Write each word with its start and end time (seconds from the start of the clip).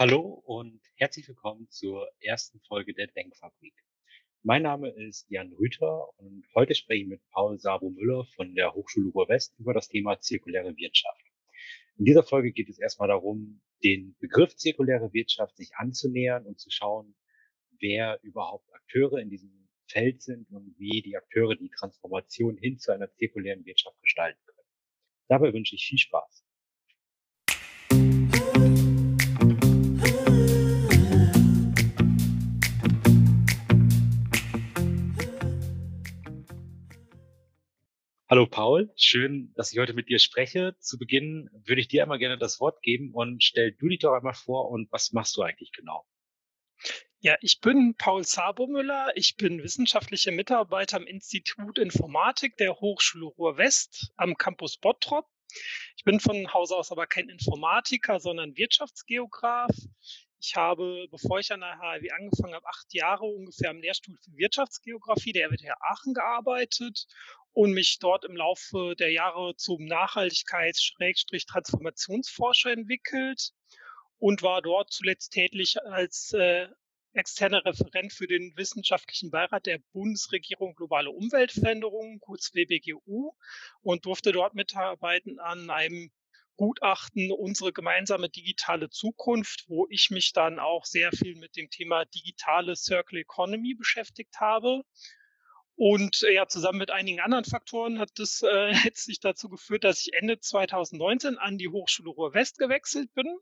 Hallo 0.00 0.42
und 0.46 0.80
herzlich 0.96 1.28
willkommen 1.28 1.68
zur 1.68 2.08
ersten 2.22 2.58
Folge 2.60 2.94
der 2.94 3.08
Denkfabrik. 3.08 3.74
Mein 4.42 4.62
Name 4.62 4.88
ist 4.88 5.26
Jan 5.28 5.52
Rüther 5.52 6.08
und 6.16 6.46
heute 6.54 6.74
spreche 6.74 7.02
ich 7.02 7.06
mit 7.06 7.20
Paul 7.28 7.58
Sabo-Müller 7.58 8.24
von 8.34 8.54
der 8.54 8.72
Hochschule 8.72 9.10
Ruhr-West 9.10 9.58
über 9.58 9.74
das 9.74 9.88
Thema 9.88 10.18
zirkuläre 10.18 10.74
Wirtschaft. 10.74 11.20
In 11.98 12.06
dieser 12.06 12.22
Folge 12.22 12.50
geht 12.50 12.70
es 12.70 12.78
erstmal 12.78 13.08
darum, 13.08 13.60
den 13.84 14.16
Begriff 14.20 14.56
zirkuläre 14.56 15.12
Wirtschaft 15.12 15.58
sich 15.58 15.74
anzunähern 15.74 16.46
und 16.46 16.58
zu 16.58 16.70
schauen, 16.70 17.14
wer 17.78 18.20
überhaupt 18.22 18.72
Akteure 18.72 19.18
in 19.18 19.28
diesem 19.28 19.68
Feld 19.86 20.22
sind 20.22 20.48
und 20.50 20.78
wie 20.78 21.02
die 21.02 21.18
Akteure 21.18 21.56
die 21.56 21.68
Transformation 21.78 22.56
hin 22.56 22.78
zu 22.78 22.90
einer 22.90 23.12
zirkulären 23.12 23.66
Wirtschaft 23.66 24.00
gestalten 24.00 24.40
können. 24.46 24.68
Dabei 25.28 25.52
wünsche 25.52 25.74
ich 25.74 25.84
viel 25.84 25.98
Spaß. 25.98 26.46
Hallo 38.30 38.46
Paul, 38.46 38.92
schön, 38.94 39.52
dass 39.56 39.72
ich 39.72 39.80
heute 39.80 39.92
mit 39.92 40.08
dir 40.08 40.20
spreche. 40.20 40.76
Zu 40.78 40.98
Beginn 41.00 41.50
würde 41.64 41.80
ich 41.80 41.88
dir 41.88 42.04
einmal 42.04 42.20
gerne 42.20 42.38
das 42.38 42.60
Wort 42.60 42.80
geben 42.80 43.10
und 43.12 43.42
stell 43.42 43.72
du 43.72 43.88
dich 43.88 43.98
doch 43.98 44.12
einmal 44.12 44.34
vor 44.34 44.70
und 44.70 44.86
was 44.92 45.10
machst 45.10 45.36
du 45.36 45.42
eigentlich 45.42 45.72
genau? 45.72 46.06
Ja, 47.18 47.36
ich 47.40 47.58
bin 47.60 47.96
Paul 47.98 48.22
Sabomüller. 48.22 49.10
Ich 49.16 49.36
bin 49.36 49.64
wissenschaftlicher 49.64 50.30
Mitarbeiter 50.30 50.98
am 50.98 51.08
Institut 51.08 51.80
Informatik 51.80 52.56
der 52.56 52.78
Hochschule 52.78 53.26
Ruhr-West 53.26 54.12
am 54.16 54.36
Campus 54.36 54.76
Bottrop. 54.76 55.26
Ich 55.96 56.04
bin 56.04 56.20
von 56.20 56.52
Haus 56.54 56.70
aus 56.70 56.92
aber 56.92 57.08
kein 57.08 57.30
Informatiker, 57.30 58.20
sondern 58.20 58.56
Wirtschaftsgeograf. 58.56 59.74
Ich 60.42 60.54
habe, 60.54 61.06
bevor 61.10 61.40
ich 61.40 61.52
an 61.52 61.60
der 61.60 61.78
HRW 61.78 62.12
angefangen 62.12 62.54
habe, 62.54 62.66
acht 62.66 62.94
Jahre 62.94 63.24
ungefähr 63.24 63.70
am 63.70 63.80
Lehrstuhl 63.80 64.16
für 64.24 64.36
Wirtschaftsgeografie 64.36 65.32
der 65.32 65.48
RWTH 65.48 65.74
Aachen 65.80 66.14
gearbeitet 66.14 67.06
und 67.52 67.72
mich 67.72 67.98
dort 68.00 68.24
im 68.24 68.36
Laufe 68.36 68.94
der 68.98 69.12
Jahre 69.12 69.54
zum 69.56 69.84
Nachhaltigkeits-Transformationsforscher 69.84 72.72
entwickelt 72.72 73.52
und 74.18 74.42
war 74.42 74.62
dort 74.62 74.92
zuletzt 74.92 75.32
tätig 75.32 75.76
als 75.82 76.32
äh, 76.32 76.66
externer 77.12 77.64
Referent 77.64 78.12
für 78.12 78.26
den 78.26 78.52
wissenschaftlichen 78.56 79.30
Beirat 79.30 79.66
der 79.66 79.78
Bundesregierung 79.92 80.74
Globale 80.74 81.10
Umweltveränderungen, 81.10 82.20
kurz 82.20 82.54
WBGU, 82.54 83.32
und 83.82 84.06
durfte 84.06 84.32
dort 84.32 84.54
mitarbeiten 84.54 85.38
an 85.40 85.70
einem 85.70 86.10
Gutachten 86.56 87.32
Unsere 87.32 87.72
gemeinsame 87.72 88.28
digitale 88.28 88.90
Zukunft, 88.90 89.64
wo 89.68 89.86
ich 89.88 90.10
mich 90.10 90.34
dann 90.34 90.58
auch 90.58 90.84
sehr 90.84 91.10
viel 91.10 91.36
mit 91.36 91.56
dem 91.56 91.70
Thema 91.70 92.04
digitale 92.04 92.76
Circle 92.76 93.20
Economy 93.20 93.74
beschäftigt 93.74 94.38
habe 94.38 94.82
und 95.80 96.24
äh, 96.24 96.34
ja, 96.34 96.46
zusammen 96.46 96.78
mit 96.78 96.90
einigen 96.90 97.20
anderen 97.20 97.46
Faktoren 97.46 98.00
hat 98.00 98.10
das 98.16 98.42
äh, 98.42 98.72
letztlich 98.84 99.18
dazu 99.18 99.48
geführt, 99.48 99.82
dass 99.82 100.02
ich 100.02 100.12
Ende 100.12 100.38
2019 100.38 101.38
an 101.38 101.56
die 101.56 101.70
Hochschule 101.70 102.10
Ruhr-West 102.10 102.58
gewechselt 102.58 103.14
bin 103.14 103.38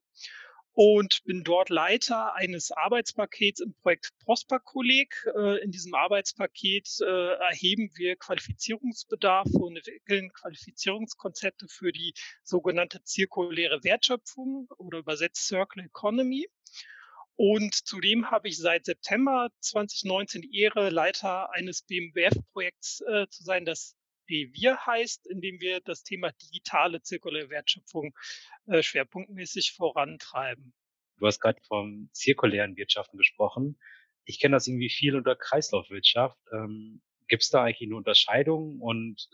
und 0.73 1.25
bin 1.25 1.43
dort 1.43 1.69
Leiter 1.69 2.37
eines 2.37 2.71
Arbeitspakets 2.71 3.59
im 3.59 3.75
Projekt 3.75 4.11
Prosper-Kolleg. 4.25 5.27
Äh, 5.35 5.65
in 5.65 5.73
diesem 5.73 5.95
Arbeitspaket 5.95 7.01
äh, 7.01 7.33
erheben 7.51 7.91
wir 7.97 8.15
Qualifizierungsbedarf 8.15 9.49
und 9.55 9.77
entwickeln 9.77 10.33
Qualifizierungskonzepte 10.33 11.67
für 11.67 11.91
die 11.91 12.15
sogenannte 12.45 13.03
zirkuläre 13.03 13.83
Wertschöpfung 13.83 14.69
oder 14.79 14.99
übersetzt 14.99 15.49
Circle 15.49 15.87
Economy. 15.87 16.47
Und 17.41 17.73
zudem 17.73 18.33
habe 18.33 18.49
ich 18.49 18.59
seit 18.59 18.87
September 18.87 19.49
2019 19.61 20.43
die 20.43 20.59
Ehre, 20.59 20.91
Leiter 20.91 21.53
eines 21.53 21.83
BMWF-Projekts 21.83 23.01
äh, 23.03 23.29
zu 23.29 23.45
sein, 23.45 23.65
das 23.65 23.97
BWIR 24.27 24.85
heißt, 24.85 25.25
in 25.29 25.41
dem 25.41 25.61
wir 25.61 25.81
das 25.81 26.03
Thema 26.03 26.33
digitale 26.33 27.01
zirkuläre 27.01 27.49
Wertschöpfung 27.49 28.13
äh, 28.67 28.83
schwerpunktmäßig 28.83 29.73
vorantreiben. 29.77 30.75
Du 31.19 31.27
hast 31.27 31.39
gerade 31.39 31.61
vom 31.69 32.11
zirkulären 32.13 32.77
Wirtschaften 32.77 33.19
gesprochen. 33.19 33.79
Ich 34.25 34.41
kenne 34.41 34.57
das 34.57 34.67
irgendwie 34.67 34.91
viel 34.91 35.15
unter 35.15 35.37
Kreislaufwirtschaft. 35.37 36.41
Ähm, 36.53 37.03
Gibt 37.29 37.45
es 37.45 37.51
da 37.51 37.63
eigentlich 37.63 37.89
eine 37.89 37.97
Unterscheidung 37.97 38.81
und 38.81 39.29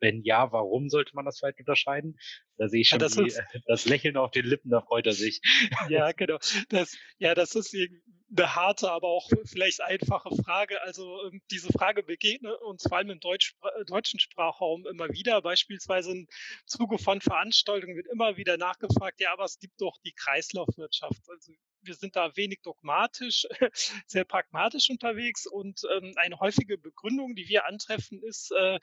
wenn 0.00 0.22
ja, 0.22 0.52
warum 0.52 0.88
sollte 0.88 1.14
man 1.14 1.24
das 1.24 1.38
vielleicht 1.38 1.58
unterscheiden? 1.58 2.18
Da 2.58 2.68
sehe 2.68 2.80
ich 2.80 2.88
schon 2.88 3.00
ja, 3.00 3.06
das, 3.06 3.16
die, 3.16 3.26
ist, 3.26 3.40
das, 3.66 3.84
Lächeln 3.86 4.16
auf 4.16 4.30
den 4.30 4.46
Lippen, 4.46 4.70
da 4.70 4.80
freut 4.80 5.06
er 5.06 5.12
sich. 5.12 5.40
Ja, 5.88 6.12
genau. 6.12 6.38
Das, 6.68 6.96
ja, 7.18 7.34
das 7.34 7.54
ist 7.54 7.74
eine 7.74 8.54
harte, 8.54 8.90
aber 8.90 9.08
auch 9.08 9.28
vielleicht 9.44 9.80
einfache 9.82 10.30
Frage. 10.42 10.80
Also 10.82 11.24
ähm, 11.26 11.40
diese 11.50 11.72
Frage 11.72 12.02
begegnet 12.02 12.60
uns 12.62 12.82
vor 12.82 12.98
allem 12.98 13.10
im 13.10 13.20
Deutsch, 13.20 13.54
äh, 13.62 13.84
deutschen 13.84 14.18
Sprachraum 14.18 14.86
immer 14.86 15.08
wieder. 15.10 15.40
Beispielsweise 15.42 16.12
im 16.12 16.26
Zuge 16.66 16.98
von 16.98 17.20
Veranstaltungen 17.20 17.96
wird 17.96 18.08
immer 18.08 18.36
wieder 18.36 18.56
nachgefragt, 18.56 19.20
ja, 19.20 19.32
aber 19.32 19.44
es 19.44 19.58
gibt 19.58 19.80
doch 19.80 19.96
die 20.04 20.12
Kreislaufwirtschaft. 20.12 21.22
Also 21.28 21.52
wir 21.82 21.94
sind 21.94 22.16
da 22.16 22.36
wenig 22.36 22.60
dogmatisch, 22.62 23.46
sehr 24.06 24.24
pragmatisch 24.24 24.90
unterwegs 24.90 25.46
und 25.46 25.82
ähm, 25.96 26.14
eine 26.16 26.38
häufige 26.40 26.78
Begründung, 26.78 27.34
die 27.34 27.48
wir 27.48 27.66
antreffen, 27.66 28.22
ist, 28.22 28.50
äh, 28.52 28.78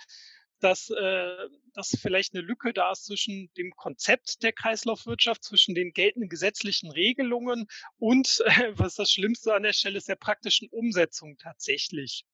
dass, 0.63 0.89
äh, 0.89 1.49
dass 1.73 1.97
vielleicht 2.01 2.33
eine 2.33 2.43
Lücke 2.43 2.73
da 2.73 2.91
ist 2.91 3.05
zwischen 3.05 3.51
dem 3.57 3.71
Konzept 3.75 4.43
der 4.43 4.53
Kreislaufwirtschaft, 4.53 5.43
zwischen 5.43 5.75
den 5.75 5.91
geltenden 5.91 6.29
gesetzlichen 6.29 6.91
Regelungen 6.91 7.67
und, 7.97 8.41
äh, 8.45 8.71
was 8.77 8.95
das 8.95 9.11
Schlimmste 9.11 9.53
an 9.53 9.63
der 9.63 9.73
Stelle 9.73 9.97
ist, 9.97 10.07
der 10.07 10.15
praktischen 10.15 10.69
Umsetzung 10.69 11.37
tatsächlich. 11.37 12.25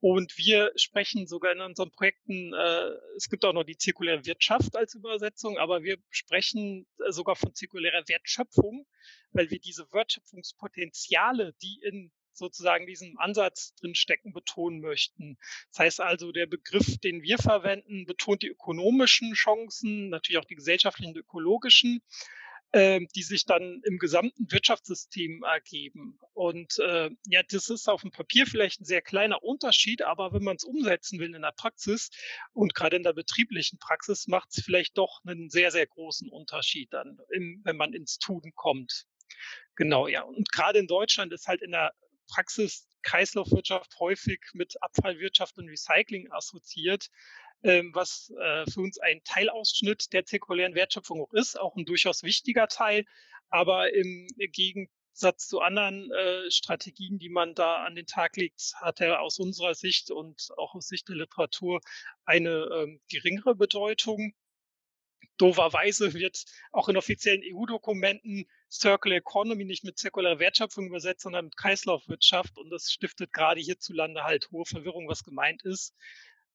Und 0.00 0.36
wir 0.36 0.72
sprechen 0.74 1.28
sogar 1.28 1.52
in 1.52 1.60
unseren 1.60 1.92
Projekten, 1.92 2.52
äh, 2.52 2.90
es 3.16 3.28
gibt 3.30 3.44
auch 3.44 3.52
noch 3.52 3.62
die 3.62 3.76
zirkuläre 3.76 4.26
Wirtschaft 4.26 4.74
als 4.76 4.94
Übersetzung, 4.94 5.58
aber 5.58 5.84
wir 5.84 5.96
sprechen 6.10 6.88
äh, 6.98 7.12
sogar 7.12 7.36
von 7.36 7.54
zirkulärer 7.54 8.02
Wertschöpfung, 8.08 8.84
weil 9.30 9.50
wir 9.50 9.60
diese 9.60 9.86
Wertschöpfungspotenziale, 9.92 11.54
die 11.62 11.80
in 11.84 12.10
sozusagen 12.32 12.86
diesen 12.86 13.16
Ansatz 13.18 13.74
drin 13.74 13.94
stecken, 13.94 14.32
betonen 14.32 14.80
möchten. 14.80 15.38
Das 15.70 15.78
heißt 15.80 16.00
also, 16.00 16.32
der 16.32 16.46
Begriff, 16.46 16.98
den 16.98 17.22
wir 17.22 17.38
verwenden, 17.38 18.06
betont 18.06 18.42
die 18.42 18.48
ökonomischen 18.48 19.34
Chancen, 19.34 20.08
natürlich 20.08 20.38
auch 20.38 20.46
die 20.46 20.56
gesellschaftlichen 20.56 21.12
und 21.12 21.18
ökologischen, 21.18 22.02
äh, 22.72 23.00
die 23.14 23.22
sich 23.22 23.44
dann 23.44 23.82
im 23.84 23.98
gesamten 23.98 24.50
Wirtschaftssystem 24.50 25.42
ergeben. 25.42 26.18
Und 26.32 26.78
äh, 26.78 27.10
ja, 27.26 27.42
das 27.48 27.68
ist 27.68 27.88
auf 27.88 28.00
dem 28.00 28.10
Papier 28.10 28.46
vielleicht 28.46 28.80
ein 28.80 28.86
sehr 28.86 29.02
kleiner 29.02 29.42
Unterschied, 29.42 30.02
aber 30.02 30.32
wenn 30.32 30.42
man 30.42 30.56
es 30.56 30.64
umsetzen 30.64 31.18
will 31.20 31.34
in 31.34 31.42
der 31.42 31.52
Praxis 31.52 32.10
und 32.52 32.74
gerade 32.74 32.96
in 32.96 33.02
der 33.02 33.12
betrieblichen 33.12 33.78
Praxis, 33.78 34.26
macht 34.26 34.48
es 34.50 34.64
vielleicht 34.64 34.96
doch 34.96 35.20
einen 35.24 35.50
sehr, 35.50 35.70
sehr 35.70 35.86
großen 35.86 36.30
Unterschied 36.30 36.92
dann, 36.92 37.18
im, 37.30 37.60
wenn 37.64 37.76
man 37.76 37.92
ins 37.92 38.18
Tun 38.18 38.52
kommt. 38.54 39.04
Genau, 39.76 40.06
ja. 40.06 40.22
Und 40.22 40.50
gerade 40.52 40.78
in 40.78 40.86
Deutschland 40.86 41.32
ist 41.32 41.48
halt 41.48 41.62
in 41.62 41.72
der 41.72 41.92
Praxis 42.32 42.88
Kreislaufwirtschaft 43.02 43.98
häufig 43.98 44.40
mit 44.54 44.82
Abfallwirtschaft 44.82 45.58
und 45.58 45.68
Recycling 45.68 46.30
assoziiert, 46.30 47.08
ähm, 47.62 47.90
was 47.94 48.32
äh, 48.40 48.64
für 48.70 48.80
uns 48.80 48.98
ein 48.98 49.22
Teilausschnitt 49.24 50.12
der 50.12 50.24
zirkulären 50.24 50.74
Wertschöpfung 50.74 51.20
auch 51.20 51.32
ist, 51.34 51.58
auch 51.58 51.76
ein 51.76 51.84
durchaus 51.84 52.22
wichtiger 52.22 52.68
Teil, 52.68 53.04
aber 53.50 53.92
im 53.92 54.26
Gegensatz 54.38 55.46
zu 55.48 55.60
anderen 55.60 56.10
äh, 56.10 56.50
Strategien, 56.50 57.18
die 57.18 57.28
man 57.28 57.54
da 57.54 57.84
an 57.84 57.94
den 57.94 58.06
Tag 58.06 58.36
legt, 58.36 58.72
hat 58.76 59.00
er 59.00 59.20
aus 59.20 59.38
unserer 59.38 59.74
Sicht 59.74 60.10
und 60.10 60.48
auch 60.56 60.74
aus 60.74 60.88
Sicht 60.88 61.08
der 61.08 61.16
Literatur 61.16 61.80
eine 62.24 62.68
ähm, 62.74 63.00
geringere 63.10 63.54
Bedeutung. 63.54 64.32
Doverweise 65.36 66.14
wird 66.14 66.44
auch 66.70 66.88
in 66.88 66.96
offiziellen 66.96 67.42
EU-Dokumenten 67.44 68.46
Circular 68.72 69.18
Economy 69.18 69.64
nicht 69.64 69.84
mit 69.84 69.98
zirkularer 69.98 70.38
Wertschöpfung 70.38 70.86
übersetzt, 70.86 71.22
sondern 71.22 71.46
mit 71.46 71.56
Kreislaufwirtschaft. 71.56 72.56
Und 72.56 72.70
das 72.70 72.90
stiftet 72.90 73.32
gerade 73.32 73.60
hierzulande 73.60 74.24
halt 74.24 74.50
hohe 74.50 74.64
Verwirrung, 74.64 75.08
was 75.08 75.24
gemeint 75.24 75.62
ist, 75.62 75.94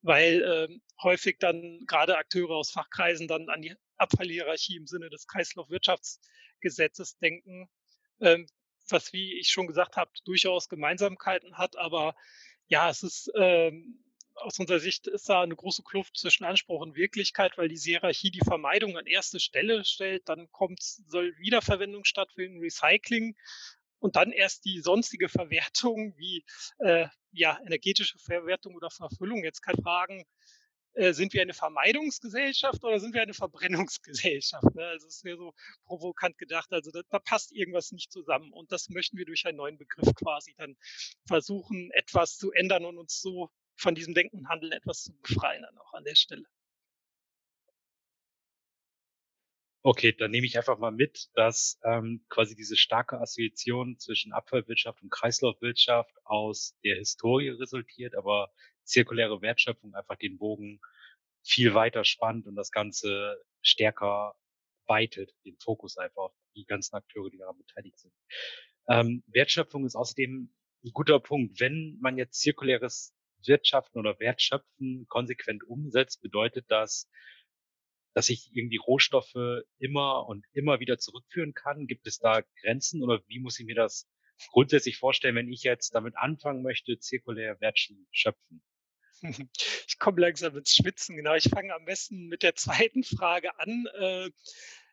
weil 0.02 0.42
äh, 0.42 0.68
häufig 1.04 1.38
dann 1.40 1.86
gerade 1.86 2.18
Akteure 2.18 2.56
aus 2.56 2.72
Fachkreisen 2.72 3.28
dann 3.28 3.50
an 3.50 3.62
die 3.62 3.76
Abfallhierarchie 3.98 4.78
im 4.78 4.88
Sinne 4.88 5.10
des 5.12 5.28
Kreislaufwirtschaftsgesetzes 5.28 7.18
denken, 7.20 7.70
äh, 8.20 8.40
was, 8.90 9.14
wie 9.14 9.38
ich 9.40 9.50
schon 9.50 9.68
gesagt 9.68 9.96
habe, 9.96 10.12
durchaus 10.26 10.70
Gemeinsamkeiten 10.70 11.58
hat. 11.58 11.78
Aber 11.78 12.16
ja, 12.68 12.90
es 12.90 13.04
ist 13.04 13.32
ähm, 13.36 14.04
aus 14.38 14.60
unserer 14.60 14.80
Sicht 14.80 15.08
ist 15.08 15.30
da 15.30 15.42
eine 15.42 15.56
große 15.56 15.84
Kluft 15.84 16.18
zwischen 16.18 16.46
Anspruch 16.46 16.82
und 16.82 16.96
Wirklichkeit, 16.96 17.58
weil 17.58 17.70
die 17.70 17.78
Hierarchie 17.78 18.32
die 18.32 18.46
Vermeidung 18.46 18.98
an 18.98 19.06
erste 19.06 19.40
Stelle 19.40 19.84
stellt. 19.86 20.28
Dann 20.30 20.52
kommt, 20.52 20.82
soll 20.82 21.36
Wiederverwendung 21.38 22.06
stattfinden, 22.06 22.60
Recycling 22.60 23.36
und 24.00 24.16
dann 24.16 24.32
erst 24.32 24.66
die 24.66 24.80
sonstige 24.80 25.30
Verwertung 25.30 26.14
wie 26.18 26.46
äh, 26.80 27.08
ja, 27.32 27.60
energetische 27.66 28.18
Verwertung 28.20 28.76
oder 28.76 28.90
Verfüllung. 28.90 29.44
Jetzt 29.44 29.62
kann 29.62 29.76
Fragen, 29.82 30.26
äh, 30.94 31.14
sind 31.14 31.34
wir 31.34 31.44
eine 31.44 31.54
Vermeidungsgesellschaft 31.54 32.84
oder 32.84 33.00
sind 33.00 33.14
wir 33.14 33.22
eine 33.22 33.34
Verbrennungsgesellschaft? 33.34 34.74
Ne? 34.76 34.84
Also 34.84 35.08
es 35.08 35.24
wäre 35.24 35.38
so 35.38 35.54
provokant 35.86 36.38
gedacht. 36.38 36.72
Also 36.74 36.92
da, 36.92 37.02
da, 37.10 37.20
passt 37.20 37.52
irgendwas 37.52 37.92
nicht 37.92 38.12
zusammen. 38.12 38.52
Und 38.52 38.72
das 38.72 38.90
möchten 38.90 39.18
wir 39.18 39.26
durch 39.26 39.46
einen 39.46 39.58
neuen 39.58 39.78
Begriff 39.78 40.14
quasi 40.16 40.56
dann 40.58 40.76
versuchen, 41.28 41.92
etwas 41.92 42.38
zu 42.38 42.52
ändern 42.52 42.86
und 42.86 42.98
uns 42.98 43.22
so 43.22 43.52
von 43.78 43.96
diesem 43.96 44.14
Denken 44.14 44.40
und 44.40 44.50
Handeln 44.50 44.74
etwas 44.74 45.04
zu 45.04 45.14
befreien 45.22 45.62
dann 45.62 45.78
auch 45.78 45.94
an 45.94 46.04
der 46.04 46.16
Stelle. 46.16 46.46
Okay, 49.84 50.12
dann 50.12 50.32
nehme 50.32 50.46
ich 50.46 50.58
einfach 50.58 50.78
mal 50.80 50.92
mit, 50.92 51.30
dass 51.34 51.80
ähm, 51.86 52.26
quasi 52.28 52.56
diese 52.56 52.76
starke 52.76 53.22
Assoziation 53.22 53.98
zwischen 54.00 54.34
Abfallwirtschaft 54.34 55.02
und 55.02 55.10
Kreislaufwirtschaft 55.10 56.14
aus 56.26 56.76
der 56.84 56.98
Historie 56.98 57.50
resultiert, 57.50 58.14
aber 58.16 58.52
zirkuläre 58.84 59.42
Wertschöpfung 59.42 59.96
einfach 59.96 60.18
den 60.18 60.38
Bogen 60.38 60.82
viel 61.42 61.74
weiter 61.74 62.04
spannt 62.04 62.48
und 62.48 62.56
das 62.56 62.72
Ganze 62.72 63.42
stärker 63.62 64.36
weitet, 64.88 65.34
den 65.46 65.58
Fokus 65.58 65.98
einfach 65.98 66.24
auf 66.24 66.36
die 66.56 66.66
ganzen 66.66 66.96
Akteure, 66.96 67.30
die 67.30 67.38
daran 67.38 67.58
beteiligt 67.58 67.98
sind. 67.98 68.14
Ähm, 68.90 69.24
Wertschöpfung 69.28 69.86
ist 69.86 69.96
außerdem 69.96 70.54
ein 70.84 70.92
guter 70.94 71.20
Punkt. 71.20 71.60
Wenn 71.60 71.98
man 72.02 72.18
jetzt 72.18 72.42
zirkuläres 72.42 73.14
Wirtschaften 73.46 74.00
oder 74.00 74.20
Wertschöpfen 74.20 75.06
konsequent 75.08 75.64
umsetzt, 75.64 76.22
bedeutet 76.22 76.66
das, 76.70 77.10
dass 78.14 78.30
ich 78.30 78.50
irgendwie 78.54 78.78
Rohstoffe 78.78 79.64
immer 79.78 80.28
und 80.28 80.46
immer 80.54 80.80
wieder 80.80 80.98
zurückführen 80.98 81.54
kann? 81.54 81.88
Gibt 81.88 82.08
es 82.08 82.18
da 82.18 82.42
Grenzen 82.62 83.04
oder 83.04 83.22
wie 83.28 83.40
muss 83.40 83.60
ich 83.60 83.66
mir 83.66 83.76
das 83.76 84.08
grundsätzlich 84.52 84.98
vorstellen, 84.98 85.36
wenn 85.36 85.52
ich 85.52 85.64
jetzt 85.64 85.94
damit 85.94 86.16
anfangen 86.18 86.64
möchte, 86.64 86.98
zirkulär 87.00 87.60
Wertschöpfen? 87.60 88.64
Ich 89.88 89.98
komme 89.98 90.22
langsam 90.22 90.56
ins 90.56 90.76
Schwitzen, 90.76 91.16
genau. 91.16 91.34
Ich 91.34 91.50
fange 91.50 91.74
am 91.74 91.86
besten 91.86 92.28
mit 92.28 92.44
der 92.44 92.54
zweiten 92.54 93.04
Frage 93.04 93.58
an. 93.60 93.88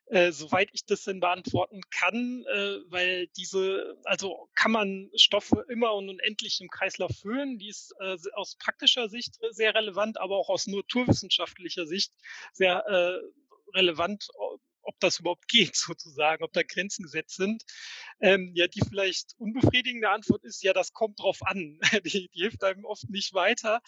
Äh, 0.07 0.33
soweit 0.33 0.69
ich 0.73 0.85
das 0.85 1.05
denn 1.05 1.21
beantworten 1.21 1.81
kann, 1.91 2.45
äh, 2.53 2.79
weil 2.91 3.27
diese, 3.39 3.97
also 4.05 4.51
kann 4.55 4.71
man 4.71 5.11
Stoffe 5.17 5.65
immer 5.71 5.95
und 5.95 6.11
unendlich 6.11 6.61
im 6.61 6.69
Kreislauf 6.69 7.11
füllen. 7.23 7.59
Die 7.59 7.69
ist 7.69 7.95
äh, 8.01 8.17
aus 8.35 8.57
praktischer 8.57 9.09
Sicht 9.09 9.39
sehr 9.51 9.75
relevant, 9.75 10.21
aber 10.21 10.37
auch 10.37 10.51
aus 10.51 10.67
naturwissenschaftlicher 10.67 11.87
Sicht 11.87 12.13
sehr 12.53 12.85
äh, 12.87 13.77
relevant, 13.77 14.29
ob 14.85 15.01
das 15.01 15.21
überhaupt 15.21 15.49
geht, 15.49 15.75
sozusagen, 15.75 16.45
ob 16.45 16.53
da 16.53 16.63
Grenzen 16.63 17.05
gesetzt 17.05 17.37
sind. 17.37 17.65
Ähm, 18.21 18.53
ja, 18.55 18.67
die 18.67 18.83
vielleicht 18.87 19.35
unbefriedigende 19.39 20.11
Antwort 20.11 20.45
ist, 20.45 20.63
ja, 20.63 20.73
das 20.73 20.93
kommt 20.93 21.21
drauf 21.21 21.39
an. 21.43 21.81
Die, 22.05 22.29
die 22.29 22.41
hilft 22.41 22.63
einem 22.63 22.85
oft 22.85 23.09
nicht 23.09 23.33
weiter. 23.35 23.81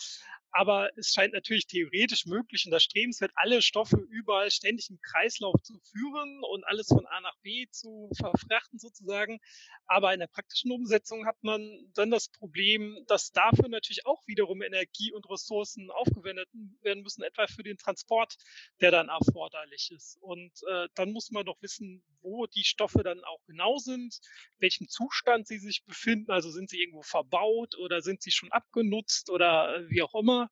Aber 0.58 0.88
es 0.96 1.12
scheint 1.12 1.34
natürlich 1.34 1.66
theoretisch 1.66 2.24
möglich 2.24 2.64
und 2.64 2.72
erstrebenswert, 2.72 3.30
alle 3.34 3.60
Stoffe 3.60 3.98
überall 4.08 4.50
ständig 4.50 4.88
im 4.88 4.98
Kreislauf 5.02 5.60
zu 5.62 5.78
führen 5.92 6.40
und 6.50 6.64
alles 6.64 6.86
von 6.88 7.04
A 7.06 7.20
nach 7.20 7.36
B 7.42 7.66
zu 7.70 8.08
verfrachten 8.16 8.78
sozusagen. 8.78 9.38
Aber 9.86 10.14
in 10.14 10.20
der 10.20 10.28
praktischen 10.28 10.72
Umsetzung 10.72 11.26
hat 11.26 11.36
man 11.42 11.60
dann 11.92 12.10
das 12.10 12.30
Problem, 12.30 12.96
dass 13.06 13.32
dafür 13.32 13.68
natürlich 13.68 14.06
auch 14.06 14.26
wiederum 14.26 14.62
Energie 14.62 15.12
und 15.12 15.28
Ressourcen 15.28 15.90
aufgewendet 15.90 16.48
werden 16.80 17.02
müssen, 17.02 17.22
etwa 17.22 17.46
für 17.48 17.62
den 17.62 17.76
Transport, 17.76 18.36
der 18.80 18.90
dann 18.90 19.08
erforderlich 19.08 19.90
ist. 19.94 20.16
Und 20.22 20.52
äh, 20.70 20.88
dann 20.94 21.12
muss 21.12 21.30
man 21.32 21.44
doch 21.44 21.60
wissen, 21.60 22.02
wo 22.22 22.46
die 22.46 22.64
Stoffe 22.64 23.02
dann 23.02 23.22
auch 23.24 23.44
genau 23.46 23.76
sind, 23.76 24.20
welchem 24.58 24.88
Zustand 24.88 25.46
sie 25.46 25.58
sich 25.58 25.84
befinden. 25.84 26.30
Also 26.30 26.50
sind 26.50 26.70
sie 26.70 26.80
irgendwo 26.80 27.02
verbaut 27.02 27.76
oder 27.76 28.00
sind 28.00 28.22
sie 28.22 28.30
schon 28.30 28.50
abgenutzt 28.52 29.28
oder 29.28 29.76
äh, 29.76 29.90
wie 29.90 30.00
auch 30.02 30.14
immer. 30.14 30.45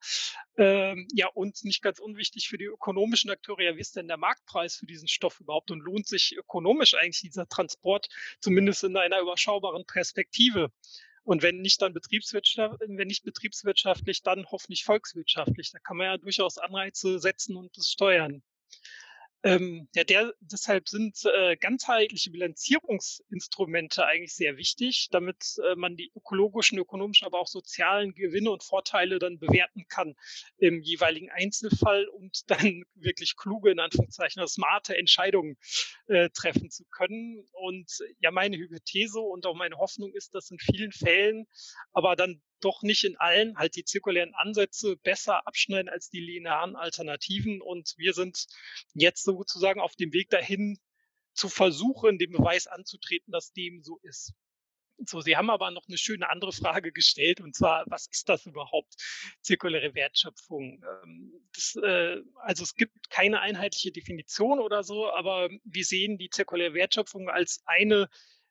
Ähm, 0.56 1.08
ja, 1.12 1.29
und 1.35 1.64
nicht 1.64 1.82
ganz 1.82 1.99
unwichtig 1.99 2.49
für 2.49 2.58
die 2.58 2.64
ökonomischen 2.64 3.31
Akteure, 3.31 3.61
ja, 3.61 3.76
wie 3.76 3.81
ist 3.81 3.96
denn 3.96 4.08
der 4.08 4.17
Marktpreis 4.17 4.76
für 4.76 4.87
diesen 4.87 5.08
Stoff 5.08 5.41
überhaupt 5.41 5.70
und 5.70 5.81
lohnt 5.81 6.06
sich 6.06 6.37
ökonomisch 6.37 6.94
eigentlich 6.94 7.20
dieser 7.20 7.49
Transport, 7.49 8.08
zumindest 8.41 8.85
in 8.85 8.96
einer 8.96 9.20
überschaubaren 9.20 9.85
Perspektive? 9.87 10.70
Und 11.25 11.43
wenn 11.43 11.61
nicht 11.61 11.81
dann 11.81 11.94
Betriebswirtschaft, 11.94 12.81
wenn 12.81 13.08
nicht 13.08 13.25
betriebswirtschaftlich, 13.25 14.23
dann 14.23 14.46
hoffentlich 14.50 14.85
volkswirtschaftlich. 14.85 15.70
Da 15.73 15.79
kann 15.79 15.96
man 15.96 16.06
ja 16.06 16.19
durchaus 16.19 16.58
Anreize 16.58 17.19
setzen 17.19 17.56
und 17.56 17.76
das 17.79 17.88
steuern. 17.91 18.43
Ähm, 19.44 19.88
ja, 19.94 20.05
der, 20.05 20.32
deshalb 20.41 20.88
sind 20.88 21.19
äh, 21.26 21.56
ganzheitliche 21.56 22.31
Bilanzierungsinstrumente 22.31 24.06
eigentlich 24.06 24.35
sehr 24.35 24.56
wichtig, 24.56 25.08
damit 25.11 25.56
äh, 25.62 25.75
man 25.76 25.96
die 25.96 26.11
ökologischen, 26.17 26.79
ökonomischen, 26.79 27.26
aber 27.26 27.41
auch 27.41 27.46
sozialen 27.46 28.14
Gewinne 28.14 28.50
und 28.50 28.64
Vorteile 28.64 29.19
dann 29.19 29.38
bewerten 29.38 29.87
kann 29.87 30.14
im 30.56 30.81
jeweiligen 30.81 31.31
Einzelfall 31.31 32.08
und 32.08 32.44
dann 32.46 32.85
wirklich 32.94 33.37
kluge, 33.37 33.70
in 33.70 33.81
Anführungszeichen, 33.81 34.46
smarte 34.49 34.96
Entscheidungen 34.96 35.58
äh, 36.06 36.31
treffen 36.31 36.70
zu 36.70 36.85
können. 36.91 37.46
Und 37.52 37.99
ja, 38.20 38.31
meine 38.31 38.56
Hypothese 38.56 39.20
und 39.20 39.44
auch 39.44 39.55
meine 39.55 39.76
Hoffnung 39.76 40.11
ist, 40.14 40.35
dass 40.35 40.50
in 40.50 40.58
vielen 40.58 40.93
Fällen 40.93 41.46
aber 41.93 42.17
dann 42.17 42.41
doch 42.64 42.82
nicht 42.82 43.05
in 43.05 43.16
allen 43.16 43.56
halt 43.56 43.76
die 43.76 43.84
zirkulären 43.84 44.34
Ansätze 44.34 44.96
besser 44.96 45.46
abschneiden 45.46 45.88
als 45.88 46.08
die 46.11 46.20
linearen 46.20 46.76
Alternativen. 46.76 47.61
Und 47.61 47.94
wir 47.96 48.14
sind 48.14 48.46
jetzt 48.94 49.25
sozusagen 49.25 49.81
auf 49.81 49.96
dem 49.96 50.12
Weg 50.12 50.31
dahin, 50.31 50.78
zu 51.34 51.49
versuchen, 51.49 52.19
den 52.19 52.32
Beweis 52.32 52.66
anzutreten, 52.66 53.32
dass 53.32 53.52
dem 53.52 53.82
so 53.82 53.99
ist. 54.02 54.32
So, 54.99 55.20
Sie 55.20 55.37
haben 55.37 55.50
aber 55.50 55.72
noch 55.72 55.88
eine 55.88 55.99
schöne 55.99 56.31
andere 56.31 56.52
Frage 56.52 56.93
gestellt, 56.93 57.40
und 57.40 57.56
zwar, 57.56 57.84
was 57.88 58.06
ist 58.06 58.28
das 58.28 58.46
überhaupt, 58.46 58.94
zirkuläre 59.40 59.94
Wertschöpfung? 59.94 60.84
Ähm, 61.02 61.32
das, 61.52 61.75
äh, 61.82 62.22
also 62.37 62.62
es 62.62 62.76
gibt 62.76 63.10
keine 63.10 63.40
einheitliche 63.40 63.90
Definition 63.90 64.60
oder 64.60 64.84
so, 64.84 65.10
aber 65.10 65.50
wir 65.64 65.84
sehen 65.84 66.17
die 66.17 66.31
zirkuläre 66.31 66.75
Wertschöpfung 66.75 67.28
als 67.28 67.60
eine 67.67 68.08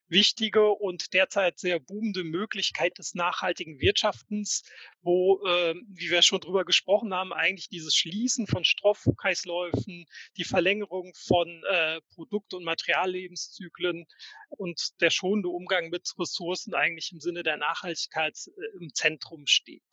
wichtige 0.08 0.70
und 0.70 1.14
derzeit 1.14 1.60
sehr 1.60 1.80
boomende 1.80 2.24
Möglichkeit 2.24 2.98
des 2.98 3.14
nachhaltigen 3.16 3.80
Wirtschaftens, 3.80 4.64
wo, 5.02 5.44
äh, 5.46 5.76
wie 5.88 6.10
wir 6.10 6.22
schon 6.22 6.42
drüber 6.42 6.66
gesprochen 6.66 7.14
haben, 7.14 7.34
eigentlich 7.34 7.70
dieses 7.70 7.96
Schließen 7.96 8.48
von 8.48 8.64
Stoffkreisläufen, 8.64 10.06
die 10.38 10.44
Verlängerung 10.44 11.14
von 11.16 11.64
äh, 11.70 12.02
Produkt- 12.14 12.54
und 12.54 12.64
Materiallebenszyklen 12.64 14.06
und 14.50 15.02
der 15.02 15.10
schonende 15.10 15.50
Umgang 15.50 15.90
mit 15.90 16.14
Ressourcen 16.20 16.74
eigentlich 16.74 17.12
im 17.12 17.20
Sinne 17.20 17.44
der 17.44 17.58
Nachhaltigkeit 17.58 18.38
äh, 18.48 18.78
im 18.80 18.94
Zentrum 18.94 19.48
steht. 19.48 19.84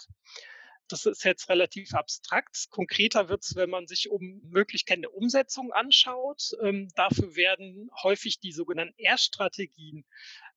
Das 0.92 1.06
ist 1.06 1.25
jetzt 1.25 1.48
relativ 1.48 1.94
abstrakt. 1.94 2.66
Konkreter 2.70 3.28
wird 3.28 3.44
es, 3.44 3.54
wenn 3.56 3.70
man 3.70 3.87
sich 3.87 4.10
um 4.10 4.40
Möglichkeiten 4.50 5.02
der 5.02 5.14
Umsetzung 5.14 5.72
anschaut. 5.72 6.52
Ähm, 6.62 6.88
dafür 6.96 7.37
werden 7.37 7.90
häufig 8.02 8.40
die 8.40 8.52
sogenannten 8.52 8.98
R-Strategien 8.98 10.04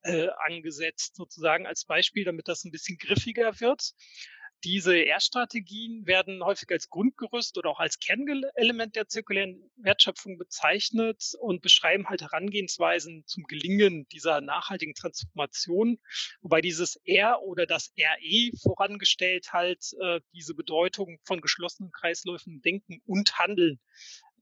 äh, 0.01 0.27
angesetzt, 0.47 1.15
sozusagen 1.15 1.65
als 1.67 1.85
Beispiel, 1.85 2.25
damit 2.25 2.47
das 2.47 2.63
ein 2.63 2.71
bisschen 2.71 2.97
griffiger 2.97 3.59
wird. 3.59 3.93
Diese 4.63 4.95
R-Strategien 4.95 6.07
werden 6.07 6.41
häufig 6.41 6.71
als 6.71 6.89
Grundgerüst 6.89 7.57
oder 7.57 7.69
auch 7.69 7.81
als 7.81 7.99
Kernelement 7.99 8.95
der 8.95 9.09
zirkulären 9.09 9.69
Wertschöpfung 9.75 10.37
bezeichnet 10.37 11.33
und 11.41 11.61
beschreiben 11.61 12.07
halt 12.07 12.21
Herangehensweisen 12.21 13.25
zum 13.27 13.43
Gelingen 13.43 14.07
dieser 14.07 14.39
nachhaltigen 14.39 14.93
Transformation, 14.93 15.99
wobei 16.41 16.61
dieses 16.61 16.95
R 17.03 17.41
oder 17.41 17.65
das 17.65 17.93
RE 17.99 18.57
vorangestellt 18.61 19.51
halt 19.51 19.83
äh, 19.99 20.21
diese 20.31 20.55
Bedeutung 20.55 21.19
von 21.25 21.41
geschlossenen 21.41 21.91
Kreisläufen 21.91 22.61
Denken 22.61 23.01
und 23.05 23.37
Handeln 23.37 23.81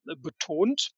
äh, 0.08 0.16
betont. 0.16 0.92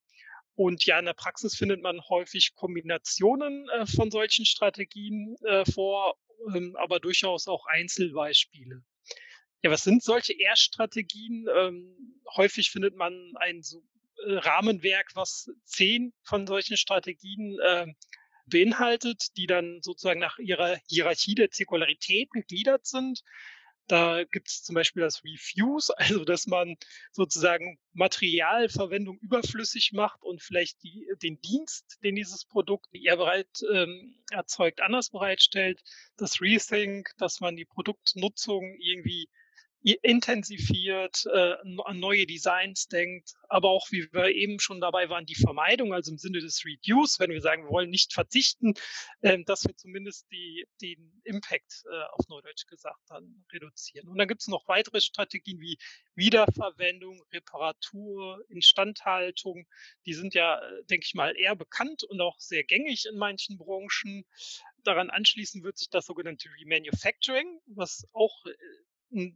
Und 0.55 0.85
ja, 0.85 0.99
in 0.99 1.05
der 1.05 1.13
Praxis 1.13 1.55
findet 1.55 1.81
man 1.81 2.01
häufig 2.09 2.55
Kombinationen 2.55 3.69
äh, 3.69 3.85
von 3.85 4.11
solchen 4.11 4.45
Strategien 4.45 5.37
äh, 5.45 5.63
vor, 5.71 6.17
ähm, 6.53 6.75
aber 6.77 6.99
durchaus 6.99 7.47
auch 7.47 7.65
Einzelbeispiele. 7.67 8.83
Ja, 9.63 9.71
was 9.71 9.83
sind 9.83 10.03
solche 10.03 10.37
R-Strategien? 10.37 11.47
Ähm, 11.55 12.21
häufig 12.35 12.69
findet 12.69 12.97
man 12.97 13.33
ein 13.37 13.63
so, 13.63 13.81
äh, 14.25 14.33
Rahmenwerk, 14.33 15.11
was 15.15 15.49
zehn 15.63 16.13
von 16.23 16.45
solchen 16.45 16.75
Strategien 16.75 17.57
äh, 17.61 17.87
beinhaltet, 18.45 19.37
die 19.37 19.47
dann 19.47 19.79
sozusagen 19.81 20.19
nach 20.19 20.37
ihrer 20.37 20.77
Hierarchie 20.89 21.35
der 21.35 21.49
Zirkularität 21.49 22.29
gegliedert 22.31 22.85
sind. 22.85 23.23
Da 23.87 24.25
gibt 24.25 24.49
es 24.49 24.63
zum 24.63 24.75
Beispiel 24.75 25.01
das 25.01 25.23
Refuse, 25.23 25.97
also 25.97 26.25
dass 26.25 26.45
man 26.45 26.75
sozusagen 27.13 27.79
Materialverwendung 27.93 29.17
überflüssig 29.19 29.93
macht 29.93 30.21
und 30.23 30.41
vielleicht 30.41 30.83
die, 30.83 31.07
den 31.21 31.39
Dienst, 31.39 31.99
den 32.03 32.15
dieses 32.15 32.43
Produkt 32.43 32.93
eher 32.93 33.15
bereit 33.15 33.61
ähm, 33.73 34.15
erzeugt, 34.29 34.81
anders 34.81 35.09
bereitstellt. 35.09 35.81
Das 36.17 36.41
Rethink, 36.41 37.11
dass 37.17 37.39
man 37.39 37.55
die 37.55 37.65
Produktnutzung 37.65 38.75
irgendwie 38.77 39.29
intensiviert, 39.83 41.25
äh, 41.25 41.55
an 41.83 41.99
neue 41.99 42.25
Designs 42.25 42.87
denkt, 42.87 43.33
aber 43.49 43.69
auch, 43.69 43.91
wie 43.91 44.07
wir 44.13 44.29
eben 44.29 44.59
schon 44.59 44.79
dabei 44.79 45.09
waren, 45.09 45.25
die 45.25 45.35
Vermeidung, 45.35 45.93
also 45.93 46.11
im 46.11 46.17
Sinne 46.17 46.39
des 46.39 46.63
Reduce, 46.65 47.19
wenn 47.19 47.31
wir 47.31 47.41
sagen, 47.41 47.65
wir 47.65 47.69
wollen 47.69 47.89
nicht 47.89 48.13
verzichten, 48.13 48.73
äh, 49.21 49.43
dass 49.43 49.65
wir 49.65 49.75
zumindest 49.75 50.25
die, 50.31 50.65
den 50.81 51.21
Impact 51.25 51.83
äh, 51.91 52.03
auf 52.13 52.27
Neudeutsch 52.29 52.65
gesagt 52.67 53.01
dann 53.09 53.45
reduzieren. 53.51 54.07
Und 54.07 54.17
dann 54.17 54.27
gibt 54.27 54.41
es 54.41 54.47
noch 54.47 54.67
weitere 54.67 55.01
Strategien 55.01 55.59
wie 55.59 55.77
Wiederverwendung, 56.15 57.21
Reparatur, 57.33 58.43
Instandhaltung. 58.49 59.67
Die 60.05 60.13
sind 60.13 60.33
ja, 60.33 60.61
denke 60.89 61.05
ich 61.05 61.13
mal, 61.13 61.35
eher 61.35 61.55
bekannt 61.55 62.03
und 62.03 62.21
auch 62.21 62.39
sehr 62.39 62.63
gängig 62.63 63.05
in 63.05 63.17
manchen 63.17 63.57
Branchen. 63.57 64.25
Daran 64.83 65.09
anschließen 65.09 65.63
wird 65.63 65.77
sich 65.77 65.89
das 65.89 66.05
sogenannte 66.05 66.49
Remanufacturing, 66.57 67.59
was 67.67 68.07
auch 68.13 68.45
äh, 68.45 68.53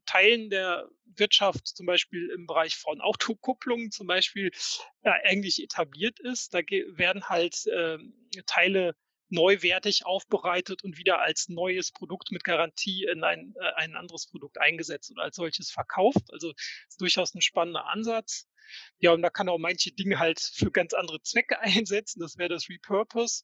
Teilen 0.06 0.50
der 0.50 0.90
Wirtschaft, 1.06 1.68
zum 1.68 1.86
Beispiel 1.86 2.30
im 2.30 2.46
Bereich 2.46 2.76
von 2.76 3.02
Autokupplungen 3.02 3.92
zum 3.92 4.08
Beispiel, 4.08 4.52
ja, 5.04 5.14
eigentlich 5.24 5.62
etabliert 5.62 6.20
ist. 6.20 6.54
Da 6.54 6.60
werden 6.60 7.30
halt 7.30 7.66
äh, 7.68 7.98
Teile 8.46 8.96
neuwertig 9.30 10.06
aufbereitet 10.06 10.84
und 10.84 10.98
wieder 10.98 11.20
als 11.20 11.50
neues 11.50 11.92
Produkt 11.92 12.32
mit 12.32 12.44
Garantie 12.44 13.06
in 13.12 13.24
ein, 13.24 13.54
äh, 13.60 13.74
ein 13.76 13.96
anderes 13.96 14.28
Produkt 14.28 14.60
eingesetzt 14.60 15.12
und 15.12 15.20
als 15.20 15.36
solches 15.36 15.72
verkauft. 15.72 16.32
Also 16.32 16.54
ist 16.88 17.02
durchaus 17.02 17.34
ein 17.34 17.42
spannender 17.42 17.88
Ansatz. 17.88 18.48
Ja, 19.00 19.12
und 19.12 19.22
da 19.22 19.30
kann 19.30 19.50
auch 19.50 19.58
manche 19.58 19.92
Dinge 19.92 20.20
halt 20.20 20.40
für 20.40 20.72
ganz 20.72 20.94
andere 20.94 21.22
Zwecke 21.22 21.60
einsetzen. 21.62 22.20
Das 22.20 22.38
wäre 22.38 22.50
das 22.50 22.70
Repurpose. 22.70 23.44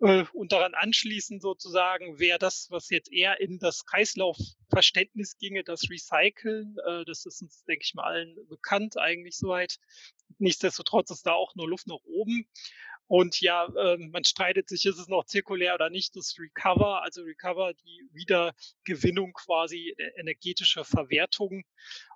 Äh, 0.00 0.24
und 0.32 0.52
daran 0.52 0.74
anschließend 0.74 1.40
sozusagen 1.40 2.18
wäre 2.18 2.38
das, 2.38 2.68
was 2.70 2.90
jetzt 2.90 3.12
eher 3.12 3.40
in 3.40 3.58
das 3.58 3.84
Kreislaufverständnis 3.86 5.38
ginge, 5.38 5.64
das 5.64 5.88
Recyceln. 5.88 6.76
Äh, 6.86 7.04
das 7.04 7.26
ist 7.26 7.42
uns, 7.42 7.64
denke 7.64 7.84
ich 7.84 7.94
mal, 7.94 8.04
allen 8.04 8.36
bekannt 8.48 8.98
eigentlich 8.98 9.36
soweit. 9.36 9.78
Nichtsdestotrotz 10.38 11.10
ist 11.10 11.26
da 11.26 11.32
auch 11.32 11.54
nur 11.54 11.68
Luft 11.68 11.86
nach 11.86 12.02
oben. 12.04 12.48
Und 13.06 13.40
ja, 13.40 13.66
äh, 13.66 13.98
man 13.98 14.24
streitet 14.24 14.68
sich, 14.68 14.86
ist 14.86 14.98
es 14.98 15.08
noch 15.08 15.24
zirkulär 15.24 15.74
oder 15.74 15.90
nicht, 15.90 16.16
das 16.16 16.36
Recover, 16.38 17.02
also 17.02 17.22
Recover, 17.22 17.74
die 17.74 18.08
Wiedergewinnung 18.12 19.32
quasi, 19.34 19.94
energetische 20.16 20.84
Verwertung. 20.84 21.64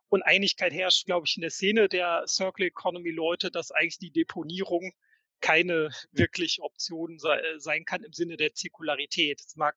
Und 0.08 0.22
Einigkeit 0.22 0.72
herrscht, 0.72 1.04
glaube 1.04 1.26
ich, 1.26 1.36
in 1.36 1.42
der 1.42 1.50
Szene 1.50 1.88
der 1.88 2.24
Circle 2.26 2.66
Economy 2.66 3.10
Leute, 3.10 3.50
dass 3.50 3.70
eigentlich 3.70 3.98
die 3.98 4.10
Deponierung 4.10 4.92
keine 5.40 5.90
wirklich 6.10 6.60
Option 6.60 7.18
äh, 7.22 7.58
sein 7.58 7.84
kann 7.84 8.02
im 8.02 8.12
Sinne 8.12 8.36
der 8.36 8.54
Zirkularität. 8.54 9.40
Es 9.40 9.56
mag 9.56 9.76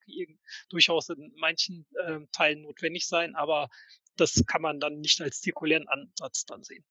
durchaus 0.69 1.09
in 1.09 1.33
manchen 1.35 1.85
äh, 2.05 2.19
Teilen 2.31 2.61
notwendig 2.61 3.07
sein, 3.07 3.35
aber 3.35 3.69
das 4.15 4.43
kann 4.47 4.61
man 4.61 4.79
dann 4.79 4.99
nicht 4.99 5.21
als 5.21 5.41
zirkulären 5.41 5.87
Ansatz 5.87 6.45
dann 6.45 6.63
sehen. 6.63 6.85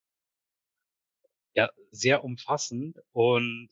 Ja, 1.55 1.71
sehr 1.91 2.23
umfassend 2.23 2.99
und 3.13 3.71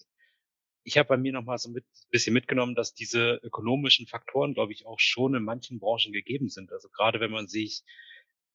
ich 0.88 0.96
habe 0.96 1.10
bei 1.10 1.16
mir 1.18 1.32
noch 1.32 1.44
mal 1.44 1.58
so 1.58 1.68
ein 1.68 1.82
bisschen 2.10 2.32
mitgenommen, 2.32 2.74
dass 2.74 2.94
diese 2.94 3.40
ökonomischen 3.42 4.06
Faktoren, 4.06 4.54
glaube 4.54 4.72
ich, 4.72 4.86
auch 4.86 4.98
schon 4.98 5.34
in 5.34 5.42
manchen 5.42 5.78
Branchen 5.78 6.12
gegeben 6.14 6.48
sind. 6.48 6.72
Also 6.72 6.88
gerade 6.88 7.20
wenn 7.20 7.30
man 7.30 7.46
sich 7.46 7.82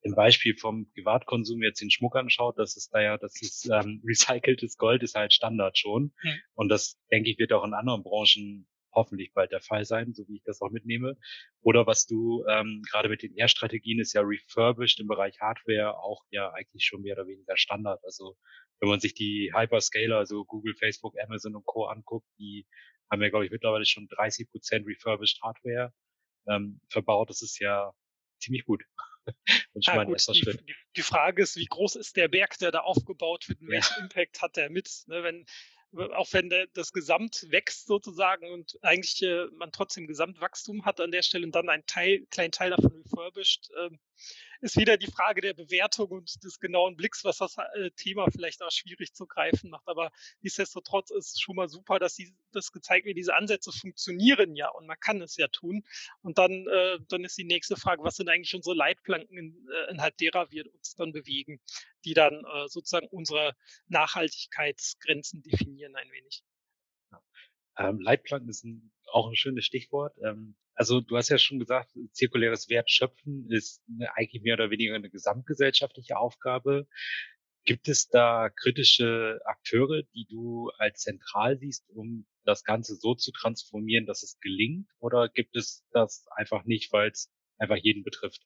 im 0.02 0.16
Beispiel 0.16 0.58
vom 0.58 0.92
Privatkonsum 0.94 1.62
jetzt 1.62 1.80
den 1.80 1.92
Schmuck 1.92 2.16
anschaut, 2.16 2.58
das 2.58 2.76
ist 2.76 2.92
da 2.92 3.02
ja, 3.02 3.18
das 3.20 3.40
ist 3.40 3.70
ähm, 3.72 4.02
recyceltes 4.08 4.78
Gold 4.78 5.04
ist 5.04 5.14
halt 5.14 5.32
Standard 5.32 5.78
schon. 5.78 6.12
Mhm. 6.24 6.40
Und 6.56 6.70
das, 6.70 7.00
denke 7.12 7.30
ich, 7.30 7.38
wird 7.38 7.54
auch 7.54 7.64
in 7.64 7.76
anderen 7.76 8.02
Branchen 8.02 8.68
hoffentlich 8.94 9.34
bald 9.34 9.52
der 9.52 9.62
Fall 9.62 9.86
sein, 9.86 10.14
so 10.14 10.28
wie 10.28 10.38
ich 10.38 10.44
das 10.44 10.62
auch 10.62 10.70
mitnehme. 10.70 11.18
Oder 11.62 11.88
was 11.88 12.06
du 12.06 12.46
ähm, 12.48 12.82
gerade 12.90 13.10
mit 13.10 13.24
den 13.24 13.36
R-Strategien 13.38 14.00
ist 14.00 14.14
ja 14.14 14.22
refurbished 14.22 15.00
im 15.00 15.08
Bereich 15.08 15.40
Hardware 15.40 15.98
auch 15.98 16.24
ja 16.30 16.52
eigentlich 16.52 16.86
schon 16.86 17.02
mehr 17.02 17.16
oder 17.16 17.28
weniger 17.28 17.58
Standard. 17.58 18.04
Also 18.04 18.38
wenn 18.80 18.90
man 18.90 19.00
sich 19.00 19.14
die 19.14 19.52
Hyperscaler, 19.56 20.18
also 20.18 20.46
Google, 20.46 20.76
Facebook, 20.76 21.16
Amazon 21.20 21.56
und 21.56 21.66
Co. 21.66 21.86
anguckt, 21.86 22.28
die 22.38 22.66
haben 23.10 23.22
ja, 23.22 23.30
glaube 23.30 23.46
ich, 23.46 23.52
mittlerweile 23.52 23.86
schon 23.86 24.08
30 24.08 24.50
Prozent 24.50 24.88
refurbished 24.88 25.42
Hardware 25.42 25.94
ähm, 26.48 26.82
verbaut. 26.90 27.30
Das 27.30 27.42
ist 27.42 27.60
ja 27.60 27.94
ziemlich 28.40 28.66
gut. 28.66 28.84
Und 29.74 29.86
ja, 29.86 30.04
gut, 30.04 30.28
die. 30.28 30.76
Die, 30.98 31.02
Frage 31.02 31.42
ist, 31.42 31.56
wie 31.56 31.66
groß 31.66 31.96
ist 31.96 32.18
der 32.18 32.28
Berg, 32.28 32.58
der 32.60 32.72
da 32.72 32.80
aufgebaut 32.80 33.48
wird, 33.48 33.62
und 33.62 33.68
ja. 33.68 33.76
welchen 33.76 34.04
Impact 34.04 34.42
hat 34.42 34.58
der 34.58 34.70
mit? 34.70 34.90
Ne, 35.08 35.24
wenn, 35.24 35.46
auch 36.16 36.32
wenn 36.32 36.52
das 36.74 36.92
Gesamt 36.92 37.48
wächst 37.50 37.88
sozusagen 37.88 38.52
und 38.52 38.78
eigentlich 38.82 39.22
äh, 39.24 39.46
man 39.58 39.72
trotzdem 39.72 40.08
Gesamtwachstum 40.08 40.86
hat 40.86 41.00
an 41.00 41.12
der 41.12 41.24
Stelle 41.24 41.46
und 41.46 41.56
dann 41.56 41.70
einen 41.70 41.86
Teil, 41.86 42.26
kleinen 42.30 42.52
Teil 42.52 42.72
davon 42.72 42.92
refurbished, 43.04 43.70
äh, 43.78 43.90
ist 44.64 44.78
wieder 44.78 44.96
die 44.96 45.12
Frage 45.12 45.42
der 45.42 45.54
Bewertung 45.54 46.10
und 46.10 46.42
des 46.42 46.60
genauen 46.60 46.96
Blicks, 46.96 47.26
was 47.26 47.40
das 47.40 47.58
äh, 47.58 47.92
Thema 47.98 48.28
vielleicht 48.32 48.64
auch 48.64 48.72
schwierig 48.72 49.14
zu 49.14 49.28
greifen 49.28 49.70
macht. 49.70 49.88
Aber 49.88 50.10
nichtsdestotrotz 50.42 51.12
ist 51.12 51.42
schon 51.42 51.58
mal 51.58 51.68
super, 51.68 52.00
dass 52.00 52.16
die, 52.16 52.34
das 52.54 52.72
gezeigt 52.72 53.06
wird, 53.06 53.18
diese 53.18 53.36
Ansätze 53.36 53.74
funktionieren 53.74 54.56
ja 54.56 54.70
und 54.70 54.88
man 54.88 54.98
kann 55.02 55.22
es 55.22 55.36
ja 55.36 55.50
tun. 55.50 55.84
Und 56.22 56.38
dann, 56.38 56.66
äh, 56.68 56.98
dann 57.10 57.26
ist 57.26 57.38
die 57.38 57.44
nächste 57.44 57.76
Frage, 57.76 58.04
was 58.04 58.16
sind 58.16 58.30
eigentlich 58.30 58.56
unsere 58.56 58.76
Leitplanken, 58.76 59.68
äh, 59.70 59.92
innerhalb 59.92 60.16
derer 60.18 60.50
wir 60.50 60.66
uns 60.74 60.96
dann 60.96 61.12
bewegen, 61.12 61.60
die 62.06 62.14
dann 62.14 62.46
äh, 62.46 62.68
sozusagen 62.70 63.08
unsere 63.08 63.56
Nachhaltigkeitsgrenzen 63.90 65.42
definieren 65.42 65.96
ein 65.98 66.10
wenig. 66.10 66.42
Ähm, 67.78 68.00
Leitplanken 68.00 68.50
ist 68.50 68.64
ein, 68.64 68.92
auch 69.12 69.28
ein 69.30 69.36
schönes 69.36 69.66
Stichwort. 69.66 70.16
Ähm, 70.24 70.56
also 70.76 71.02
du 71.02 71.18
hast 71.18 71.30
ja 71.30 71.38
schon 71.38 71.60
gesagt, 71.60 71.92
zirkuläres 72.12 72.70
Wertschöpfen 72.70 73.48
ist 73.50 73.84
eine, 73.88 74.16
eigentlich 74.16 74.44
mehr 74.44 74.56
oder 74.56 74.70
weniger 74.70 74.96
eine 74.96 75.10
gesamtgesellschaftliche 75.10 76.18
Aufgabe. 76.18 76.88
Gibt 77.66 77.88
es 77.88 78.10
da 78.10 78.50
kritische 78.50 79.40
Akteure, 79.46 80.04
die 80.14 80.26
du 80.30 80.70
als 80.78 81.02
zentral 81.02 81.58
siehst, 81.60 81.90
um 81.90 82.26
das 82.44 82.64
Ganze 82.64 82.96
so 82.96 83.16
zu 83.16 83.32
transformieren, 83.32 84.06
dass 84.06 84.24
es 84.24 84.40
gelingt? 84.42 84.90
Oder 85.00 85.30
gibt 85.30 85.56
es 85.56 85.86
das 85.92 86.26
einfach 86.36 86.66
nicht, 86.66 86.92
weil 86.92 87.10
es 87.12 87.32
einfach 87.58 87.78
jeden 87.78 88.04
betrifft? 88.04 88.42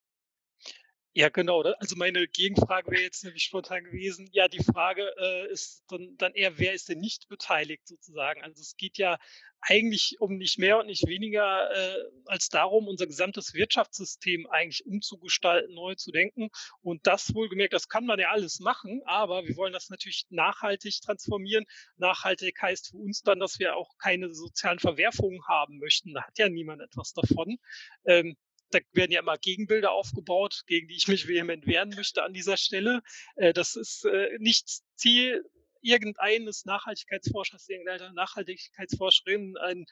Ja, 1.17 1.29
genau. 1.29 1.63
Also 1.79 1.95
meine 1.95 2.27
Gegenfrage 2.27 2.91
wäre 2.91 3.01
jetzt 3.01 3.23
nämlich 3.23 3.41
spontan 3.41 3.83
gewesen. 3.85 4.29
Ja, 4.33 4.47
die 4.47 4.63
Frage 4.63 5.01
äh, 5.19 5.51
ist 5.51 5.83
dann, 5.87 6.15
dann 6.19 6.35
eher, 6.35 6.59
wer 6.59 6.73
ist 6.73 6.89
denn 6.89 6.99
nicht 6.99 7.27
beteiligt 7.27 7.87
sozusagen? 7.87 8.43
Also 8.43 8.61
es 8.61 8.75
geht 8.77 8.99
ja 8.99 9.17
eigentlich 9.59 10.17
um 10.19 10.37
nicht 10.37 10.59
mehr 10.59 10.77
und 10.77 10.85
nicht 10.85 11.07
weniger 11.07 11.71
äh, 11.71 12.03
als 12.25 12.49
darum, 12.49 12.87
unser 12.87 13.07
gesamtes 13.07 13.55
Wirtschaftssystem 13.55 14.45
eigentlich 14.51 14.85
umzugestalten, 14.85 15.73
neu 15.73 15.95
zu 15.95 16.11
denken. 16.11 16.49
Und 16.83 17.07
das 17.07 17.33
wohlgemerkt, 17.33 17.73
das 17.73 17.89
kann 17.89 18.05
man 18.05 18.19
ja 18.19 18.29
alles 18.29 18.59
machen, 18.59 19.01
aber 19.05 19.47
wir 19.47 19.55
wollen 19.57 19.73
das 19.73 19.89
natürlich 19.89 20.27
nachhaltig 20.29 21.01
transformieren. 21.01 21.65
Nachhaltig 21.95 22.61
heißt 22.61 22.91
für 22.91 22.97
uns 22.97 23.23
dann, 23.23 23.39
dass 23.39 23.57
wir 23.57 23.75
auch 23.75 23.97
keine 23.97 24.35
sozialen 24.35 24.77
Verwerfungen 24.77 25.41
haben 25.47 25.79
möchten. 25.79 26.13
Da 26.13 26.27
hat 26.27 26.37
ja 26.37 26.47
niemand 26.47 26.83
etwas 26.83 27.13
davon. 27.13 27.57
Ähm, 28.05 28.37
da 28.71 28.79
werden 28.93 29.11
ja 29.11 29.21
immer 29.21 29.37
Gegenbilder 29.37 29.91
aufgebaut, 29.91 30.63
gegen 30.67 30.87
die 30.87 30.95
ich 30.95 31.07
mich 31.07 31.27
vehement 31.27 31.65
wehren 31.67 31.89
möchte 31.89 32.23
an 32.23 32.33
dieser 32.33 32.57
Stelle. 32.57 33.01
Äh, 33.35 33.53
das 33.53 33.75
ist 33.75 34.05
äh, 34.05 34.37
nicht 34.39 34.81
Ziel 34.95 35.43
irgendeines 35.81 36.65
Nachhaltigkeitsforschers, 36.65 37.69
irgendeiner 37.69 38.11
Nachhaltigkeitsforscherin, 38.13 39.57
ein 39.57 39.85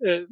äh, 0.00 0.26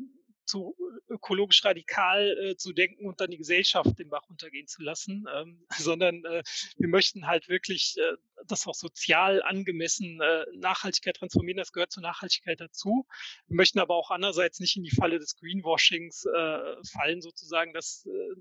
zu 0.47 0.77
ökologisch 1.09 1.65
radikal 1.65 2.37
äh, 2.39 2.57
zu 2.57 2.73
denken 2.73 3.07
und 3.07 3.21
dann 3.21 3.31
die 3.31 3.39
Gesellschaft 3.39 3.99
den 3.99 4.11
Bach 4.11 4.29
runtergehen 4.29 4.67
zu 4.67 4.83
lassen, 4.83 5.25
ähm, 5.35 5.67
sondern 5.79 6.25
äh, 6.25 6.43
wir 6.77 6.89
möchten 6.89 7.27
halt 7.27 7.49
wirklich 7.49 7.97
äh, 7.99 8.17
das 8.47 8.67
auch 8.67 8.75
sozial 8.75 9.43
angemessen 9.43 10.21
äh, 10.21 10.45
Nachhaltigkeit 10.57 11.17
transformieren. 11.17 11.59
Das 11.59 11.73
gehört 11.73 11.93
zur 11.93 12.03
Nachhaltigkeit 12.03 12.61
dazu. 12.61 13.07
Wir 13.47 13.57
möchten 13.57 13.79
aber 13.79 13.95
auch 13.95 14.11
andererseits 14.11 14.61
nicht 14.61 14.77
in 14.77 14.85
die 14.85 14.95
Falle 14.95 15.19
des 15.19 15.37
Greenwashings 15.37 16.25
äh, 16.27 16.77
fallen, 16.93 17.21
sozusagen, 17.21 17.73
dass 17.73 18.07
äh, 18.07 18.41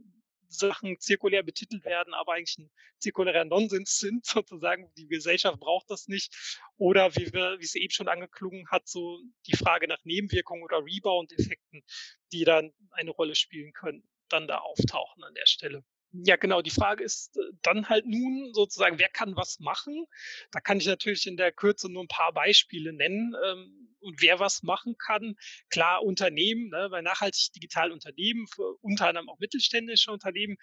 Sachen 0.53 0.99
zirkulär 0.99 1.43
betitelt 1.43 1.83
werden, 1.85 2.13
aber 2.13 2.33
eigentlich 2.33 2.57
ein 2.57 2.71
zirkulärer 2.99 3.45
Nonsens 3.45 3.97
sind, 3.97 4.25
sozusagen. 4.25 4.91
Die 4.95 5.07
Gesellschaft 5.07 5.59
braucht 5.59 5.89
das 5.89 6.07
nicht. 6.07 6.61
Oder 6.77 7.15
wie 7.15 7.33
wir, 7.33 7.59
wie 7.59 7.65
es 7.65 7.75
eben 7.75 7.91
schon 7.91 8.07
angeklungen 8.07 8.69
hat, 8.69 8.87
so 8.87 9.19
die 9.47 9.57
Frage 9.57 9.87
nach 9.87 10.03
Nebenwirkungen 10.03 10.63
oder 10.63 10.83
Rebound-Effekten, 10.83 11.83
die 12.31 12.43
dann 12.43 12.73
eine 12.91 13.11
Rolle 13.11 13.35
spielen 13.35 13.73
können, 13.73 14.07
dann 14.29 14.47
da 14.47 14.59
auftauchen 14.59 15.23
an 15.23 15.33
der 15.33 15.45
Stelle. 15.45 15.83
Ja, 16.13 16.35
genau. 16.35 16.61
Die 16.61 16.69
Frage 16.69 17.03
ist 17.03 17.35
äh, 17.37 17.41
dann 17.63 17.89
halt 17.89 18.05
nun 18.05 18.53
sozusagen, 18.53 18.99
wer 18.99 19.09
kann 19.09 19.35
was 19.35 19.59
machen? 19.59 20.05
Da 20.51 20.59
kann 20.59 20.77
ich 20.77 20.85
natürlich 20.85 21.25
in 21.25 21.37
der 21.37 21.51
Kürze 21.51 21.91
nur 21.91 22.03
ein 22.03 22.07
paar 22.07 22.33
Beispiele 22.33 22.93
nennen. 22.93 23.35
Ähm, 23.45 23.89
und 24.03 24.21
wer 24.21 24.39
was 24.39 24.63
machen 24.63 24.95
kann, 24.97 25.35
klar 25.69 26.03
Unternehmen, 26.03 26.69
ne, 26.69 26.89
bei 26.91 27.01
nachhaltig 27.01 27.53
digitalen 27.55 27.93
Unternehmen, 27.93 28.45
unter 28.81 29.07
anderem 29.07 29.29
auch 29.29 29.39
mittelständische 29.39 30.11
Unternehmen, 30.11 30.57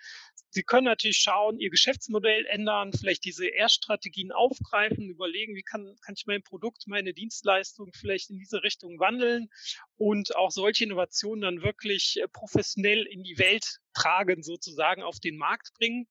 sie 0.50 0.62
können 0.62 0.84
natürlich 0.84 1.16
schauen, 1.16 1.58
ihr 1.58 1.70
Geschäftsmodell 1.70 2.44
ändern, 2.46 2.92
vielleicht 2.92 3.24
diese 3.24 3.46
Erststrategien 3.48 4.30
aufgreifen, 4.30 5.08
überlegen, 5.08 5.54
wie 5.54 5.62
kann, 5.62 5.96
kann 6.04 6.14
ich 6.16 6.26
mein 6.26 6.42
Produkt, 6.42 6.86
meine 6.86 7.14
Dienstleistung 7.14 7.92
vielleicht 7.98 8.28
in 8.30 8.38
diese 8.38 8.62
Richtung 8.62 9.00
wandeln 9.00 9.48
und 9.96 10.36
auch 10.36 10.50
solche 10.50 10.84
Innovationen 10.84 11.40
dann 11.40 11.62
wirklich 11.62 12.20
äh, 12.22 12.28
professionell 12.28 13.06
in 13.06 13.22
die 13.22 13.38
Welt 13.38 13.78
Fragen 14.00 14.42
sozusagen 14.42 15.02
auf 15.02 15.20
den 15.20 15.36
Markt 15.36 15.72
bringen. 15.74 16.08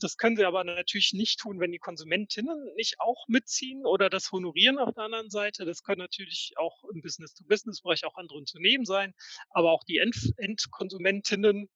Das 0.00 0.16
können 0.16 0.36
sie 0.36 0.44
aber 0.44 0.64
natürlich 0.64 1.12
nicht 1.12 1.40
tun, 1.40 1.60
wenn 1.60 1.72
die 1.72 1.78
Konsumentinnen 1.78 2.72
nicht 2.76 3.00
auch 3.00 3.26
mitziehen 3.28 3.84
oder 3.84 4.08
das 4.08 4.32
honorieren 4.32 4.78
auf 4.78 4.94
der 4.94 5.04
anderen 5.04 5.30
Seite. 5.30 5.64
Das 5.64 5.82
können 5.82 6.00
natürlich 6.00 6.54
auch 6.56 6.84
im 6.92 7.02
Business-to-Business-Bereich 7.02 8.04
auch 8.04 8.16
andere 8.16 8.38
Unternehmen 8.38 8.84
sein, 8.84 9.14
aber 9.50 9.72
auch 9.72 9.84
die 9.84 9.98
End 9.98 10.16
Endkonsumentinnen 10.36 11.68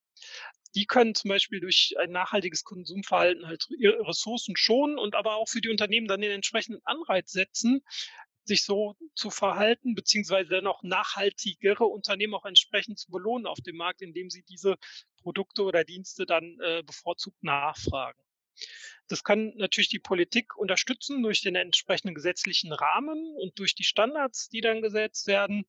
die 0.75 0.85
können 0.85 1.13
zum 1.13 1.29
Beispiel 1.29 1.59
durch 1.59 1.93
ein 1.99 2.11
nachhaltiges 2.11 2.63
Konsumverhalten 2.63 3.45
halt 3.45 3.67
ihre 3.77 4.07
Ressourcen 4.07 4.55
schonen 4.57 4.97
und 4.97 5.15
aber 5.15 5.35
auch 5.35 5.47
für 5.47 5.61
die 5.61 5.69
Unternehmen 5.69 6.07
dann 6.07 6.21
den 6.21 6.31
entsprechenden 6.31 6.81
Anreiz 6.83 7.31
setzen, 7.31 7.83
sich 8.45 8.63
so 8.63 8.95
zu 9.15 9.29
verhalten, 9.29 9.95
beziehungsweise 9.95 10.49
dann 10.49 10.67
auch 10.67 10.83
nachhaltigere 10.83 11.85
Unternehmen 11.85 12.33
auch 12.35 12.45
entsprechend 12.45 12.99
zu 12.99 13.11
belohnen 13.11 13.47
auf 13.47 13.59
dem 13.61 13.77
Markt, 13.77 14.01
indem 14.01 14.29
sie 14.29 14.43
diese 14.43 14.77
Produkte 15.21 15.63
oder 15.63 15.83
Dienste 15.83 16.25
dann 16.25 16.57
äh, 16.61 16.83
bevorzugt 16.83 17.43
nachfragen. 17.43 18.19
Das 19.07 19.23
kann 19.23 19.53
natürlich 19.55 19.89
die 19.89 19.99
Politik 19.99 20.55
unterstützen 20.55 21.23
durch 21.23 21.41
den 21.41 21.55
entsprechenden 21.55 22.15
gesetzlichen 22.15 22.71
Rahmen 22.71 23.35
und 23.37 23.57
durch 23.59 23.75
die 23.75 23.83
Standards, 23.83 24.49
die 24.49 24.61
dann 24.61 24.81
gesetzt 24.81 25.27
werden. 25.27 25.65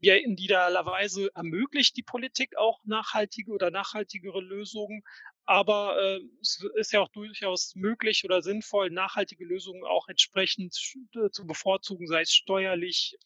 Ja, 0.00 0.16
in 0.16 0.36
idealerweise 0.36 1.30
ermöglicht 1.34 1.96
die 1.96 2.02
Politik 2.02 2.56
auch 2.56 2.80
nachhaltige 2.84 3.52
oder 3.52 3.70
nachhaltigere 3.70 4.40
Lösungen, 4.40 5.04
aber 5.44 6.00
äh, 6.00 6.20
es 6.40 6.64
ist 6.76 6.92
ja 6.92 7.00
auch 7.00 7.08
durchaus 7.08 7.74
möglich 7.74 8.24
oder 8.24 8.42
sinnvoll, 8.42 8.90
nachhaltige 8.90 9.44
Lösungen 9.44 9.84
auch 9.84 10.08
entsprechend 10.08 10.72
zu 10.74 11.46
bevorzugen, 11.46 12.06
sei 12.06 12.22
es 12.22 12.32
steuerlich, 12.32 13.16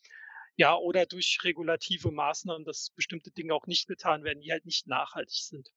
ja, 0.57 0.75
oder 0.77 1.07
durch 1.07 1.39
regulative 1.45 2.11
Maßnahmen, 2.11 2.65
dass 2.65 2.91
bestimmte 2.97 3.31
Dinge 3.31 3.55
auch 3.55 3.67
nicht 3.67 3.87
getan 3.87 4.25
werden, 4.25 4.41
die 4.41 4.53
halt 4.53 4.65
nicht 4.65 4.87
nachhaltig 4.87 5.37
sind. 5.37 5.71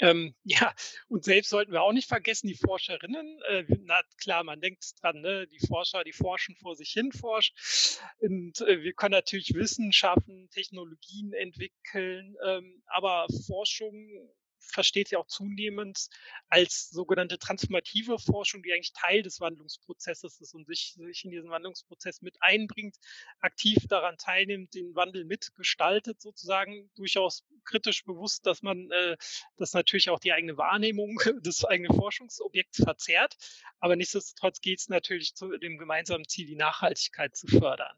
Ähm, 0.00 0.34
ja, 0.44 0.74
und 1.08 1.24
selbst 1.24 1.50
sollten 1.50 1.72
wir 1.72 1.82
auch 1.82 1.92
nicht 1.92 2.08
vergessen, 2.08 2.48
die 2.48 2.56
Forscherinnen, 2.56 3.40
äh, 3.48 3.64
na 3.82 4.00
klar, 4.18 4.42
man 4.44 4.60
denkt 4.60 4.84
dran, 5.00 5.20
ne, 5.20 5.46
die 5.46 5.64
Forscher, 5.66 6.04
die 6.04 6.12
forschen 6.12 6.56
vor 6.56 6.74
sich 6.74 6.90
hin, 6.90 7.12
forscht. 7.12 7.54
Und 8.18 8.60
äh, 8.62 8.82
wir 8.82 8.92
können 8.94 9.12
natürlich 9.12 9.54
Wissen 9.54 9.92
schaffen, 9.92 10.48
Technologien 10.50 11.32
entwickeln, 11.32 12.36
ähm, 12.44 12.82
aber 12.86 13.26
Forschung 13.46 14.08
versteht 14.72 15.08
sie 15.08 15.16
auch 15.16 15.26
zunehmend 15.26 16.08
als 16.48 16.90
sogenannte 16.90 17.38
transformative 17.38 18.18
Forschung, 18.18 18.62
die 18.62 18.72
eigentlich 18.72 18.92
Teil 18.92 19.22
des 19.22 19.40
Wandlungsprozesses 19.40 20.40
ist 20.40 20.54
und 20.54 20.66
sich, 20.66 20.94
sich 20.94 21.24
in 21.24 21.30
diesen 21.30 21.50
Wandlungsprozess 21.50 22.22
mit 22.22 22.36
einbringt, 22.40 22.96
aktiv 23.40 23.86
daran 23.88 24.16
teilnimmt, 24.16 24.74
den 24.74 24.94
Wandel 24.94 25.24
mitgestaltet, 25.24 26.20
sozusagen 26.20 26.90
durchaus 26.94 27.44
kritisch 27.64 28.04
bewusst, 28.04 28.46
dass 28.46 28.62
man 28.62 28.90
äh, 28.90 29.16
das 29.56 29.72
natürlich 29.72 30.10
auch 30.10 30.20
die 30.20 30.32
eigene 30.32 30.56
Wahrnehmung 30.56 31.16
des 31.42 31.64
eigenen 31.64 31.96
Forschungsobjekts 31.96 32.82
verzerrt. 32.82 33.36
Aber 33.80 33.96
nichtsdestotrotz 33.96 34.60
geht 34.60 34.80
es 34.80 34.88
natürlich 34.88 35.34
zu 35.34 35.56
dem 35.58 35.78
gemeinsamen 35.78 36.26
Ziel, 36.28 36.46
die 36.46 36.56
Nachhaltigkeit 36.56 37.36
zu 37.36 37.46
fördern. 37.46 37.96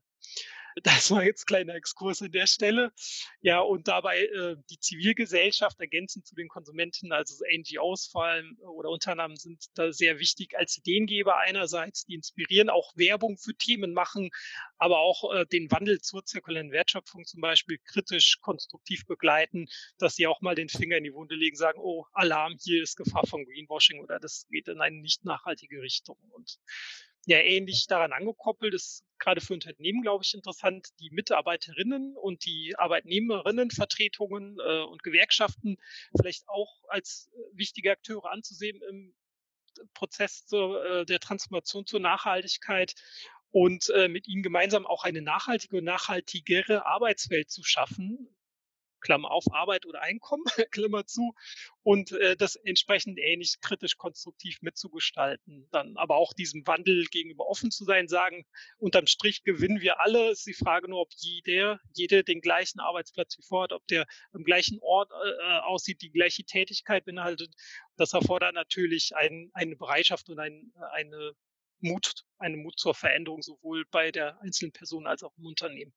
Das 0.82 1.10
war 1.10 1.24
jetzt 1.24 1.46
kleiner 1.46 1.74
Exkurs 1.74 2.20
an 2.20 2.32
der 2.32 2.46
Stelle. 2.46 2.92
Ja, 3.40 3.60
und 3.60 3.88
dabei 3.88 4.24
äh, 4.24 4.56
die 4.68 4.78
Zivilgesellschaft 4.78 5.80
ergänzend 5.80 6.26
zu 6.26 6.34
den 6.34 6.48
Konsumenten, 6.48 7.12
also 7.12 7.44
NGOs 7.50 8.08
vor 8.08 8.26
allem 8.26 8.58
oder 8.60 8.90
Unternehmen 8.90 9.36
sind 9.36 9.64
da 9.74 9.90
sehr 9.92 10.18
wichtig 10.18 10.56
als 10.58 10.76
Ideengeber 10.76 11.38
einerseits, 11.38 12.04
die 12.04 12.14
inspirieren, 12.14 12.68
auch 12.68 12.94
Werbung 12.94 13.38
für 13.38 13.54
Themen 13.54 13.94
machen, 13.94 14.30
aber 14.76 14.98
auch 14.98 15.32
äh, 15.32 15.46
den 15.46 15.70
Wandel 15.70 16.02
zur 16.02 16.26
zirkulären 16.26 16.72
Wertschöpfung 16.72 17.24
zum 17.24 17.40
Beispiel 17.40 17.78
kritisch, 17.78 18.38
konstruktiv 18.42 19.06
begleiten, 19.06 19.68
dass 19.96 20.16
sie 20.16 20.26
auch 20.26 20.42
mal 20.42 20.54
den 20.54 20.68
Finger 20.68 20.98
in 20.98 21.04
die 21.04 21.14
Wunde 21.14 21.36
legen, 21.36 21.56
sagen, 21.56 21.78
oh, 21.80 22.04
Alarm, 22.12 22.56
hier 22.62 22.82
ist 22.82 22.96
Gefahr 22.96 23.26
von 23.26 23.46
Greenwashing 23.46 24.00
oder 24.00 24.18
das 24.18 24.46
geht 24.50 24.68
in 24.68 24.82
eine 24.82 24.96
nicht 24.96 25.24
nachhaltige 25.24 25.80
Richtung. 25.80 26.18
Und 26.32 26.58
ja 27.26 27.38
ähnlich 27.38 27.86
daran 27.86 28.12
angekoppelt 28.12 28.74
ist 28.74 29.04
gerade 29.18 29.40
für 29.40 29.54
Unternehmen, 29.54 30.02
glaube 30.02 30.24
ich, 30.24 30.34
interessant, 30.34 30.88
die 31.00 31.10
Mitarbeiterinnen 31.10 32.16
und 32.16 32.44
die 32.44 32.74
Arbeitnehmerinnenvertretungen 32.76 34.58
äh, 34.60 34.82
und 34.82 35.02
Gewerkschaften 35.02 35.76
vielleicht 36.16 36.48
auch 36.48 36.84
als 36.88 37.30
äh, 37.32 37.58
wichtige 37.58 37.90
Akteure 37.90 38.30
anzusehen 38.30 38.80
im 38.88 39.14
Prozess 39.94 40.46
zur, 40.46 40.84
äh, 40.84 41.04
der 41.04 41.20
Transformation 41.20 41.86
zur 41.86 42.00
Nachhaltigkeit 42.00 42.94
und 43.50 43.88
äh, 43.90 44.08
mit 44.08 44.28
ihnen 44.28 44.42
gemeinsam 44.42 44.86
auch 44.86 45.04
eine 45.04 45.22
nachhaltige 45.22 45.78
und 45.78 45.84
nachhaltigere 45.84 46.86
Arbeitswelt 46.86 47.50
zu 47.50 47.62
schaffen, 47.62 48.35
Klammer 49.06 49.30
auf, 49.30 49.44
Arbeit 49.52 49.86
oder 49.86 50.02
Einkommen, 50.02 50.44
Klammer 50.72 51.06
zu, 51.06 51.32
und 51.84 52.10
äh, 52.10 52.36
das 52.36 52.56
entsprechend 52.56 53.20
ähnlich 53.20 53.60
kritisch 53.60 53.96
konstruktiv 53.96 54.58
mitzugestalten. 54.62 55.68
Dann 55.70 55.96
aber 55.96 56.16
auch 56.16 56.32
diesem 56.32 56.66
Wandel 56.66 57.04
gegenüber 57.06 57.46
offen 57.46 57.70
zu 57.70 57.84
sein, 57.84 58.08
sagen, 58.08 58.44
unterm 58.78 59.06
Strich 59.06 59.44
gewinnen 59.44 59.80
wir 59.80 60.00
alle. 60.00 60.30
Ist 60.30 60.46
die 60.46 60.54
Frage 60.54 60.90
nur, 60.90 61.02
ob 61.02 61.12
jeder, 61.16 61.78
jede 61.94 62.24
den 62.24 62.40
gleichen 62.40 62.80
Arbeitsplatz 62.80 63.38
wie 63.38 63.42
vorher, 63.42 63.76
ob 63.76 63.86
der 63.86 64.06
am 64.32 64.42
gleichen 64.42 64.80
Ort 64.80 65.12
äh, 65.12 65.58
aussieht, 65.60 66.02
die 66.02 66.10
gleiche 66.10 66.42
Tätigkeit 66.42 67.04
beinhaltet. 67.04 67.54
Das 67.96 68.12
erfordert 68.12 68.54
natürlich 68.54 69.14
ein, 69.14 69.50
eine 69.54 69.76
Bereitschaft 69.76 70.28
und 70.30 70.40
ein, 70.40 70.72
eine 70.90 71.32
Mut, 71.78 72.24
eine 72.38 72.56
Mut 72.56 72.80
zur 72.80 72.94
Veränderung, 72.94 73.42
sowohl 73.42 73.84
bei 73.92 74.10
der 74.10 74.40
einzelnen 74.40 74.72
Person 74.72 75.06
als 75.06 75.22
auch 75.22 75.36
im 75.38 75.46
Unternehmen. 75.46 75.94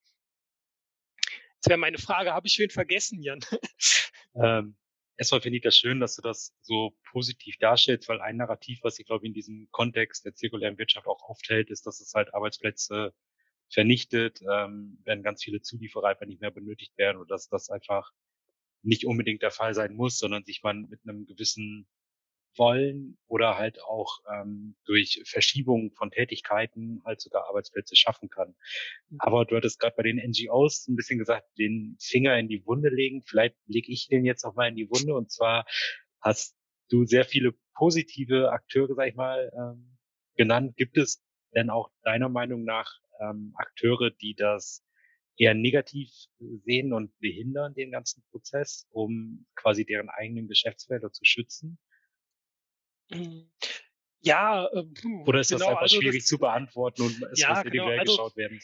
Jetzt 1.60 1.68
wäre 1.68 1.78
meine 1.78 1.98
Frage, 1.98 2.34
habe 2.34 2.48
ich 2.48 2.58
wen 2.58 2.70
vergessen, 2.70 3.22
Jan? 3.22 3.42
Ähm, 4.36 4.78
erstmal 5.18 5.42
finde 5.42 5.58
ich 5.58 5.64
das 5.64 5.76
schön, 5.76 6.00
dass 6.00 6.16
du 6.16 6.22
das 6.22 6.56
so 6.62 6.96
positiv 7.12 7.58
darstellst, 7.58 8.08
weil 8.08 8.22
ein 8.22 8.38
Narrativ, 8.38 8.80
was 8.84 9.00
ich 9.00 9.08
glaube 9.08 9.26
in 9.26 9.34
diesem 9.34 9.68
Kontext 9.72 10.24
der 10.24 10.36
zirkulären 10.36 10.78
Wirtschaft 10.78 11.08
auch 11.08 11.24
aufteilt, 11.24 11.70
ist, 11.70 11.86
dass 11.86 12.00
es 12.00 12.14
halt 12.14 12.34
Arbeitsplätze 12.34 13.14
vernichtet, 13.70 14.40
ähm, 14.50 15.00
wenn 15.04 15.24
ganz 15.24 15.44
viele 15.44 15.62
Zulieferer 15.62 16.10
einfach 16.10 16.28
nicht 16.28 16.42
mehr 16.42 16.52
benötigt 16.52 16.98
werden 16.98 17.18
oder 17.18 17.28
dass 17.36 17.50
das 17.50 17.70
einfach 17.70 18.12
nicht 18.84 19.06
unbedingt 19.06 19.42
der 19.42 19.52
Fall 19.52 19.74
sein 19.74 19.96
muss, 19.96 20.20
sondern 20.20 20.46
sich 20.46 20.64
man 20.64 20.88
mit 20.90 21.02
einem 21.04 21.26
gewissen 21.26 21.88
wollen 22.56 23.18
oder 23.28 23.58
halt 23.58 23.82
auch 23.84 24.20
ähm, 24.32 24.76
durch 24.86 25.22
Verschiebung 25.26 25.92
von 25.94 26.12
Tätigkeiten 26.12 27.02
halt 27.06 27.22
sogar 27.22 27.48
Arbeitsplätze 27.48 27.96
schaffen 27.96 28.30
kann. 28.30 28.56
Mhm. 29.10 29.18
Aber 29.20 29.46
du 29.46 29.56
hattest 29.56 29.80
gerade 29.80 29.96
bei 29.96 30.04
den 30.04 30.18
NGOs 30.18 30.88
ein 30.88 30.96
bisschen 30.96 31.20
gesagt, 31.20 31.48
den 31.58 31.98
Finger 32.00 32.38
in 32.38 32.48
die 32.48 32.66
Wunde 32.66 32.90
legen. 32.90 33.24
Vielleicht 33.26 33.56
lege 33.66 33.92
ich 33.92 34.08
den 34.08 34.26
jetzt 34.26 34.44
auch 34.44 34.56
mal 34.56 34.68
in 34.68 34.76
die 34.76 34.90
Wunde. 34.90 35.16
Und 35.16 35.32
zwar 35.32 35.66
hast 36.22 36.56
du 36.90 37.06
sehr 37.06 37.26
viele 37.26 37.54
positive 37.76 38.52
Akteure, 38.52 38.94
sag 38.96 39.08
ich 39.08 39.16
mal, 39.16 39.52
ähm, 39.56 39.98
genannt. 40.36 40.76
Gibt 40.76 40.98
es 40.98 41.24
denn 41.56 41.70
auch 41.70 41.92
deiner 42.04 42.30
Meinung 42.30 42.64
nach 42.64 43.00
ähm, 43.20 43.54
Akteure, 43.56 44.12
die 44.12 44.36
das 44.36 44.84
eher 45.38 45.54
negativ 45.54 46.10
sehen 46.66 46.92
und 46.94 47.18
behindern 47.20 47.74
den 47.74 47.92
ganzen 47.92 48.24
Prozess, 48.30 48.88
um 48.92 49.46
quasi 49.56 49.86
deren 49.86 50.10
eigenen 50.10 50.48
Geschäftsfelder 50.48 51.12
zu 51.12 51.24
schützen? 51.24 51.80
Ja, 54.22 54.66
äh, 54.68 54.84
Oder 55.26 55.40
ist 55.40 55.52
das 55.52 55.60
genau, 55.60 55.72
einfach 55.72 55.84
also 55.84 56.00
schwierig 56.02 56.22
das, 56.22 56.28
zu 56.28 56.38
beantworten 56.38 57.04
und 57.04 57.24
es 57.32 57.40
ja, 57.40 57.50
muss 57.50 57.60
individuell 57.60 58.00
genau, 58.00 58.02
also, 58.02 58.12
geschaut 58.18 58.38
werden? 58.38 58.60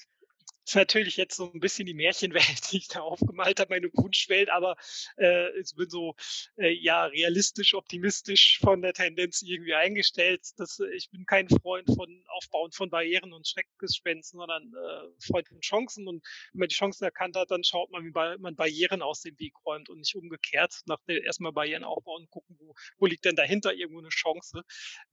Ist 0.65 0.75
natürlich 0.75 1.15
jetzt 1.17 1.35
so 1.35 1.51
ein 1.53 1.59
bisschen 1.59 1.85
die 1.85 1.93
Märchenwelt, 1.93 2.43
die 2.71 2.77
ich 2.77 2.87
da 2.87 3.01
aufgemalt 3.01 3.59
habe, 3.59 3.75
meine 3.75 3.87
Wunschwelt, 3.93 4.49
aber 4.49 4.75
äh, 5.17 5.57
ich 5.59 5.75
bin 5.75 5.89
so 5.89 6.15
äh, 6.57 6.71
ja 6.71 7.05
realistisch, 7.05 7.75
optimistisch 7.75 8.59
von 8.59 8.81
der 8.81 8.93
Tendenz 8.93 9.43
irgendwie 9.43 9.75
eingestellt. 9.75 10.41
Dass, 10.57 10.79
äh, 10.79 10.89
ich 10.95 11.09
bin 11.11 11.25
kein 11.25 11.47
Freund 11.49 11.87
von 11.87 12.23
Aufbauen 12.29 12.71
von 12.71 12.89
Barrieren 12.89 13.31
und 13.33 13.47
Schreckgespensten, 13.47 14.39
sondern 14.39 14.63
äh, 14.73 15.25
Freund 15.27 15.47
von 15.47 15.59
Chancen. 15.61 16.07
Und 16.07 16.25
wenn 16.53 16.59
man 16.59 16.69
die 16.69 16.75
Chancen 16.75 17.03
erkannt 17.03 17.35
hat, 17.35 17.51
dann 17.51 17.63
schaut 17.63 17.91
man, 17.91 18.03
wie 18.03 18.11
man 18.11 18.55
Barrieren 18.55 19.01
aus 19.01 19.21
dem 19.21 19.37
Weg 19.39 19.53
räumt 19.65 19.89
und 19.89 19.99
nicht 19.99 20.15
umgekehrt. 20.15 20.81
Nach 20.87 20.99
der 21.07 21.23
erstmal 21.23 21.51
Barrieren 21.51 21.83
aufbauen 21.83 22.23
und 22.23 22.31
gucken, 22.31 22.55
wo, 22.59 22.73
wo 22.97 23.05
liegt 23.05 23.25
denn 23.25 23.35
dahinter 23.35 23.73
irgendwo 23.73 23.99
eine 23.99 24.09
Chance. 24.09 24.63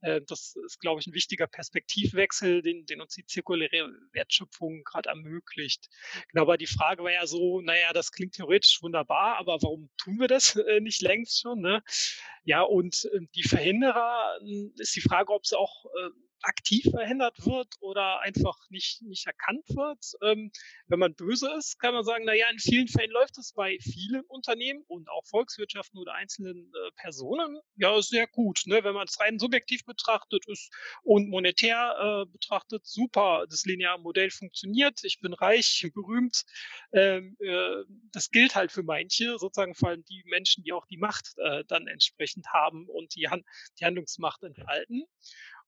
Äh, 0.01 0.21
das 0.27 0.55
ist, 0.65 0.79
glaube 0.79 0.99
ich, 0.99 1.07
ein 1.07 1.13
wichtiger 1.13 1.45
Perspektivwechsel, 1.45 2.63
den, 2.63 2.85
den 2.85 3.01
uns 3.01 3.13
die 3.13 3.25
zirkuläre 3.25 3.91
Wertschöpfung 4.13 4.83
gerade 4.83 5.09
ermöglicht 5.09 5.42
ermöglicht. 5.43 5.89
Genau, 6.31 6.43
aber 6.43 6.57
die 6.57 6.67
Frage 6.67 7.03
war 7.03 7.11
ja 7.11 7.25
so, 7.25 7.61
naja, 7.61 7.93
das 7.93 8.11
klingt 8.11 8.35
theoretisch 8.35 8.79
wunderbar, 8.81 9.37
aber 9.37 9.61
warum 9.61 9.89
tun 9.97 10.19
wir 10.19 10.27
das 10.27 10.55
äh, 10.55 10.79
nicht 10.79 11.01
längst 11.01 11.41
schon? 11.41 11.59
Ne? 11.59 11.83
Ja, 12.43 12.61
und 12.61 13.05
äh, 13.13 13.19
die 13.35 13.43
Verhinderer 13.43 14.37
äh, 14.41 14.69
ist 14.77 14.95
die 14.95 15.01
Frage, 15.01 15.31
ob 15.31 15.43
es 15.43 15.53
auch 15.53 15.85
äh, 15.85 16.09
aktiv 16.43 16.85
verhindert 16.91 17.45
wird 17.45 17.67
oder 17.79 18.19
einfach 18.19 18.57
nicht, 18.69 19.01
nicht 19.01 19.25
erkannt 19.25 19.67
wird. 19.69 19.99
Ähm, 20.21 20.51
wenn 20.87 20.99
man 20.99 21.15
böse 21.15 21.49
ist, 21.57 21.79
kann 21.79 21.93
man 21.93 22.03
sagen, 22.03 22.25
na 22.25 22.33
ja, 22.33 22.49
in 22.49 22.59
vielen 22.59 22.87
Fällen 22.87 23.11
läuft 23.11 23.37
es 23.37 23.53
bei 23.53 23.77
vielen 23.79 24.23
Unternehmen 24.27 24.83
und 24.87 25.09
auch 25.09 25.25
Volkswirtschaften 25.25 25.99
oder 25.99 26.13
einzelnen 26.13 26.71
äh, 26.73 26.91
Personen 26.95 27.59
ja 27.75 28.01
sehr 28.01 28.27
gut. 28.27 28.61
Ne? 28.65 28.83
Wenn 28.83 28.93
man 28.93 29.07
es 29.07 29.19
rein 29.19 29.39
subjektiv 29.39 29.85
betrachtet 29.85 30.45
ist 30.47 30.71
und 31.03 31.29
monetär 31.29 32.25
äh, 32.27 32.31
betrachtet, 32.31 32.85
super, 32.85 33.45
das 33.49 33.65
lineare 33.65 33.99
Modell 33.99 34.29
funktioniert, 34.29 34.99
ich 35.03 35.19
bin 35.21 35.33
reich, 35.33 35.87
berühmt. 35.93 36.43
Ähm, 36.91 37.37
äh, 37.39 37.83
das 38.11 38.29
gilt 38.29 38.55
halt 38.55 38.71
für 38.71 38.83
manche, 38.83 39.37
sozusagen 39.37 39.75
vor 39.75 39.89
allem 39.89 40.03
die 40.05 40.23
Menschen, 40.25 40.63
die 40.63 40.73
auch 40.73 40.85
die 40.85 40.97
Macht 40.97 41.35
dann 41.67 41.87
entsprechend 41.87 42.32
haben 42.47 42.87
und 42.87 43.15
die, 43.15 43.27
Hand, 43.29 43.45
die 43.79 43.85
Handlungsmacht 43.85 44.43
enthalten. 44.43 45.03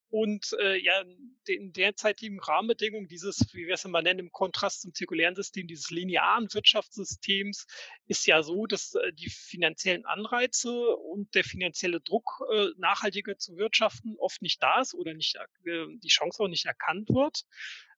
Und 0.10 0.56
äh, 0.62 0.78
ja, 0.78 1.04
in 1.48 1.74
derzeitigen 1.74 2.40
Rahmenbedingungen 2.40 3.08
dieses, 3.08 3.40
wie 3.54 3.66
wir 3.66 3.74
es 3.74 3.86
immer 3.86 4.02
nennen, 4.02 4.20
im 4.20 4.32
Kontrast 4.32 4.82
zum 4.82 4.94
zirkulären 4.94 5.36
System, 5.36 5.68
dieses 5.68 5.90
linearen 5.90 6.54
Wirtschaftssystems, 6.54 7.66
ist 8.08 8.26
ja 8.26 8.44
so, 8.44 8.66
dass 8.66 8.94
äh, 8.94 9.12
die 9.14 9.30
finanziellen 9.30 10.06
Anreize 10.06 10.72
und 10.96 11.34
der 11.36 11.44
finanzielle 11.44 12.02
Druck, 12.02 12.44
äh, 12.54 12.68
nachhaltiger 12.78 13.38
zu 13.38 13.58
wirtschaften, 13.58 14.16
oft 14.18 14.42
nicht 14.42 14.62
da 14.62 14.80
ist 14.80 14.94
oder 14.94 15.14
nicht, 15.14 15.36
äh, 15.66 15.86
die 15.98 16.08
Chance 16.08 16.44
auch 16.44 16.48
nicht 16.48 16.66
erkannt 16.66 17.10
wird. 17.10 17.44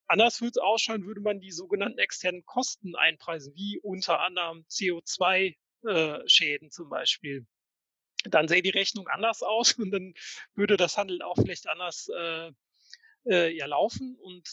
Anders 0.08 0.40
würde 0.40 0.52
es 0.56 0.58
ausschauen, 0.58 1.06
würde 1.06 1.22
man 1.22 1.42
die 1.42 1.52
sogenannten 1.52 2.00
externen 2.00 2.46
Kosten 2.46 2.96
einpreisen, 2.96 3.54
wie 3.56 3.80
unter 3.84 4.22
anderem 4.22 4.66
CO2-Schäden 4.70 6.68
äh, 6.68 6.72
zum 6.72 6.90
Beispiel 6.90 7.46
dann 8.24 8.48
sähe 8.48 8.62
die 8.62 8.70
Rechnung 8.70 9.08
anders 9.08 9.44
aus 9.44 9.74
und 9.74 9.92
dann 9.92 10.14
würde 10.56 10.78
das 10.78 10.98
Handeln 10.98 11.22
auch 11.22 11.36
vielleicht 11.36 11.68
anders 11.68 12.10
äh, 12.18 12.52
äh, 13.26 13.56
ja 13.56 13.66
laufen. 13.66 14.18
Und 14.22 14.48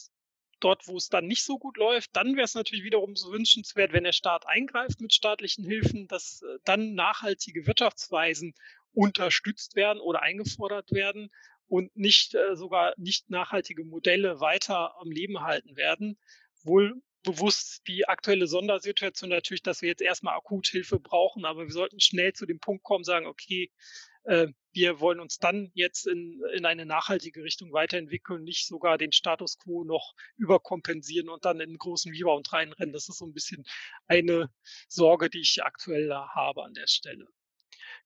dort, 0.61 0.87
wo 0.87 0.96
es 0.96 1.09
dann 1.09 1.27
nicht 1.27 1.44
so 1.44 1.59
gut 1.59 1.77
läuft, 1.77 2.14
dann 2.14 2.37
wäre 2.37 2.44
es 2.44 2.55
natürlich 2.55 2.85
wiederum 2.85 3.16
so 3.16 3.33
wünschenswert, 3.33 3.92
wenn 3.92 4.05
der 4.05 4.12
Staat 4.12 4.46
eingreift 4.46 5.00
mit 5.00 5.12
staatlichen 5.12 5.64
Hilfen, 5.64 6.09
dass 6.09 6.42
äh, 6.42 6.59
dann 6.64 6.94
nachhaltige 6.94 7.66
Wirtschaftsweisen 7.66 8.55
unterstützt 8.92 9.77
werden 9.77 10.00
oder 10.00 10.22
eingefordert 10.22 10.92
werden 10.92 11.31
und 11.66 11.96
nicht 11.96 12.35
äh, 12.35 12.57
sogar 12.57 12.94
nicht 12.96 13.31
nachhaltige 13.31 13.85
Modelle 13.85 14.40
weiter 14.40 14.98
am 15.00 15.11
Leben 15.11 15.40
halten 15.40 15.77
werden. 15.77 16.18
Wohl 16.62 17.03
bewusst 17.24 17.82
die 17.88 18.06
aktuelle 18.06 18.46
Sondersituation 18.46 19.30
natürlich, 19.30 19.62
dass 19.62 19.82
wir 19.82 19.88
jetzt 19.88 20.02
erstmal 20.02 20.37
akut 20.37 20.68
Hilfe 20.68 21.00
brauchen, 21.00 21.44
aber 21.44 21.64
wir 21.64 21.72
sollten 21.72 21.98
schnell 21.98 22.32
zu 22.32 22.46
dem 22.46 22.60
Punkt 22.60 22.84
kommen, 22.84 23.02
sagen, 23.02 23.26
okay, 23.26 23.72
äh, 24.24 24.48
wir 24.72 25.00
wollen 25.00 25.20
uns 25.20 25.38
dann 25.38 25.70
jetzt 25.74 26.06
in, 26.06 26.40
in 26.54 26.66
eine 26.66 26.87
nachhaltige 26.87 27.42
Richtung 27.42 27.72
weiterentwickeln, 27.72 28.42
nicht 28.44 28.66
sogar 28.66 28.98
den 28.98 29.12
Status 29.12 29.58
quo 29.58 29.84
noch 29.84 30.14
überkompensieren 30.37 31.28
und 31.28 31.44
dann 31.44 31.60
in 31.60 31.70
einen 31.70 31.78
großen 31.78 32.12
Rebound 32.12 32.52
reinrennen. 32.52 32.92
Das 32.92 33.08
ist 33.08 33.18
so 33.18 33.26
ein 33.26 33.32
bisschen 33.32 33.64
eine 34.06 34.50
Sorge, 34.88 35.30
die 35.30 35.40
ich 35.40 35.62
aktuell 35.62 36.12
habe 36.12 36.64
an 36.64 36.74
der 36.74 36.87
Stelle. 36.87 37.26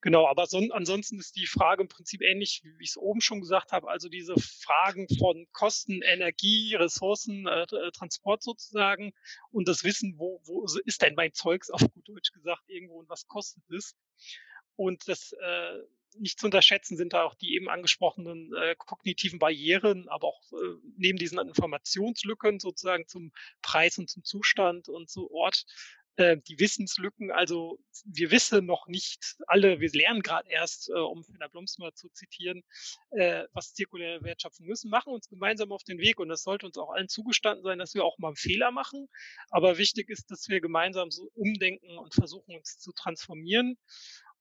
Genau, 0.00 0.28
aber 0.28 0.46
so, 0.46 0.58
ansonsten 0.70 1.18
ist 1.18 1.34
die 1.34 1.46
Frage 1.46 1.82
im 1.82 1.88
Prinzip 1.88 2.22
ähnlich, 2.22 2.62
wie 2.62 2.84
ich 2.84 2.90
es 2.90 2.96
oben 2.96 3.20
schon 3.20 3.40
gesagt 3.40 3.72
habe. 3.72 3.88
Also 3.88 4.08
diese 4.08 4.34
Fragen 4.38 5.08
von 5.18 5.46
Kosten, 5.52 6.02
Energie, 6.02 6.76
Ressourcen, 6.76 7.46
äh, 7.48 7.62
äh, 7.62 7.90
Transport 7.90 8.42
sozusagen 8.44 9.12
und 9.50 9.66
das 9.66 9.82
Wissen, 9.82 10.14
wo, 10.16 10.40
wo 10.44 10.64
ist 10.84 11.02
denn 11.02 11.14
mein 11.16 11.32
Zeugs 11.32 11.70
auf 11.70 11.80
gut 11.80 12.08
Deutsch 12.08 12.32
gesagt 12.32 12.62
irgendwo 12.68 13.00
und 13.00 13.08
was 13.08 13.26
kostet 13.26 13.68
es? 13.70 13.96
Und 14.76 15.08
das 15.08 15.32
äh, 15.32 15.78
nicht 16.16 16.38
zu 16.38 16.46
unterschätzen 16.46 16.96
sind 16.96 17.12
da 17.12 17.24
auch 17.24 17.34
die 17.34 17.54
eben 17.54 17.68
angesprochenen 17.68 18.52
äh, 18.54 18.74
kognitiven 18.76 19.38
Barrieren, 19.38 20.08
aber 20.08 20.28
auch 20.28 20.52
äh, 20.52 20.76
neben 20.96 21.18
diesen 21.18 21.38
Informationslücken 21.38 22.60
sozusagen 22.60 23.06
zum 23.08 23.32
Preis 23.62 23.98
und 23.98 24.08
zum 24.08 24.24
Zustand 24.24 24.88
und 24.88 25.08
zu 25.10 25.30
Ort 25.30 25.66
die 26.18 26.58
Wissenslücken. 26.58 27.30
Also 27.30 27.78
wir 28.04 28.30
wissen 28.30 28.66
noch 28.66 28.86
nicht 28.88 29.36
alle, 29.46 29.80
wir 29.80 29.90
lernen 29.92 30.22
gerade 30.22 30.48
erst, 30.50 30.90
äh, 30.90 30.92
um 30.94 31.24
Fenner 31.24 31.48
Blums 31.48 31.78
mal 31.78 31.92
zu 31.94 32.08
zitieren, 32.08 32.62
äh, 33.10 33.44
was 33.52 33.74
zirkuläre 33.74 34.22
Wertschöpfung 34.22 34.66
müssen, 34.66 34.90
machen 34.90 35.12
uns 35.12 35.28
gemeinsam 35.28 35.72
auf 35.72 35.84
den 35.84 35.98
Weg 35.98 36.18
und 36.18 36.28
das 36.28 36.42
sollte 36.42 36.66
uns 36.66 36.76
auch 36.76 36.90
allen 36.90 37.08
zugestanden 37.08 37.62
sein, 37.64 37.78
dass 37.78 37.94
wir 37.94 38.04
auch 38.04 38.18
mal 38.18 38.28
einen 38.28 38.36
Fehler 38.36 38.70
machen. 38.70 39.08
Aber 39.50 39.78
wichtig 39.78 40.08
ist, 40.10 40.30
dass 40.30 40.48
wir 40.48 40.60
gemeinsam 40.60 41.10
so 41.10 41.30
umdenken 41.34 41.98
und 41.98 42.14
versuchen, 42.14 42.56
uns 42.56 42.78
zu 42.78 42.92
transformieren. 42.92 43.78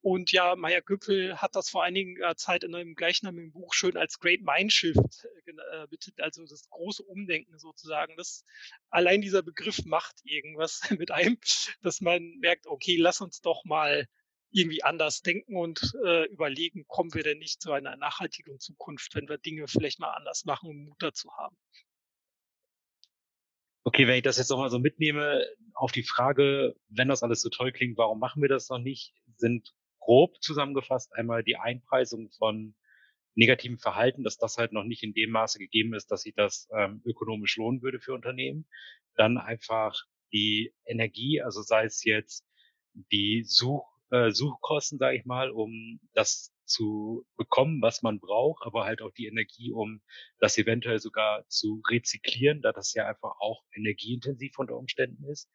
Und 0.01 0.31
ja, 0.31 0.55
Maya 0.55 0.79
Güppel 0.79 1.37
hat 1.37 1.55
das 1.55 1.69
vor 1.69 1.83
einiger 1.83 2.35
Zeit 2.35 2.63
in 2.63 2.75
einem 2.75 2.95
gleichnamigen 2.95 3.51
Buch 3.51 3.73
schön 3.73 3.97
als 3.97 4.19
Great 4.19 4.41
Mindshift 4.41 4.97
äh, 5.45 5.51
äh, 5.51 5.87
betitelt, 5.87 6.21
also 6.21 6.45
das 6.45 6.69
große 6.69 7.03
Umdenken 7.03 7.57
sozusagen. 7.57 8.15
Das, 8.15 8.45
allein 8.89 9.21
dieser 9.21 9.41
Begriff 9.41 9.83
macht 9.85 10.15
irgendwas 10.23 10.81
mit 10.97 11.11
einem, 11.11 11.37
dass 11.81 12.01
man 12.01 12.37
merkt, 12.39 12.67
okay, 12.67 12.97
lass 12.97 13.21
uns 13.21 13.41
doch 13.41 13.65
mal 13.65 14.07
irgendwie 14.51 14.83
anders 14.83 15.21
denken 15.21 15.57
und 15.57 15.93
äh, 16.05 16.25
überlegen, 16.25 16.85
kommen 16.87 17.13
wir 17.13 17.23
denn 17.23 17.39
nicht 17.39 17.61
zu 17.61 17.71
einer 17.71 17.97
nachhaltigen 17.97 18.59
Zukunft, 18.59 19.13
wenn 19.15 19.27
wir 19.27 19.37
Dinge 19.37 19.67
vielleicht 19.67 19.99
mal 19.99 20.11
anders 20.11 20.45
machen, 20.45 20.69
um 20.69 20.85
Mut 20.85 20.97
dazu 20.99 21.29
haben. 21.37 21.57
Okay, 23.83 24.07
wenn 24.07 24.17
ich 24.17 24.23
das 24.23 24.37
jetzt 24.37 24.49
nochmal 24.49 24.69
so 24.69 24.79
mitnehme, 24.79 25.45
auf 25.73 25.91
die 25.91 26.03
Frage, 26.03 26.75
wenn 26.89 27.07
das 27.07 27.23
alles 27.23 27.41
so 27.41 27.49
toll 27.49 27.71
klingt, 27.71 27.97
warum 27.97 28.19
machen 28.19 28.41
wir 28.41 28.49
das 28.49 28.69
noch 28.69 28.79
nicht, 28.79 29.13
sind 29.37 29.73
grob 30.07 30.41
zusammengefasst 30.41 31.13
einmal 31.13 31.43
die 31.43 31.57
Einpreisung 31.57 32.31
von 32.31 32.75
negativen 33.35 33.77
Verhalten, 33.77 34.23
dass 34.23 34.37
das 34.37 34.57
halt 34.57 34.71
noch 34.71 34.85
nicht 34.85 35.03
in 35.03 35.13
dem 35.13 35.31
Maße 35.31 35.59
gegeben 35.59 35.93
ist, 35.93 36.09
dass 36.11 36.21
sich 36.21 36.33
das 36.33 36.69
ähm, 36.73 37.01
ökonomisch 37.05 37.57
lohnen 37.57 37.81
würde 37.81 37.99
für 37.99 38.13
Unternehmen. 38.13 38.65
Dann 39.15 39.37
einfach 39.37 39.95
die 40.31 40.73
Energie, 40.85 41.41
also 41.41 41.61
sei 41.61 41.83
es 41.83 42.05
jetzt 42.05 42.47
die 43.11 43.43
Such, 43.45 43.85
äh, 44.11 44.31
Suchkosten, 44.31 44.97
sage 44.97 45.17
ich 45.17 45.25
mal, 45.25 45.51
um 45.51 45.99
das 46.13 46.53
zu 46.63 47.25
bekommen, 47.35 47.81
was 47.81 48.01
man 48.01 48.19
braucht, 48.19 48.65
aber 48.65 48.85
halt 48.85 49.01
auch 49.01 49.11
die 49.11 49.27
Energie, 49.27 49.73
um 49.73 50.01
das 50.39 50.57
eventuell 50.57 50.99
sogar 50.99 51.45
zu 51.49 51.81
rezyklieren, 51.89 52.61
da 52.61 52.71
das 52.71 52.93
ja 52.93 53.07
einfach 53.07 53.35
auch 53.39 53.63
energieintensiv 53.75 54.57
unter 54.57 54.77
Umständen 54.77 55.25
ist. 55.25 55.51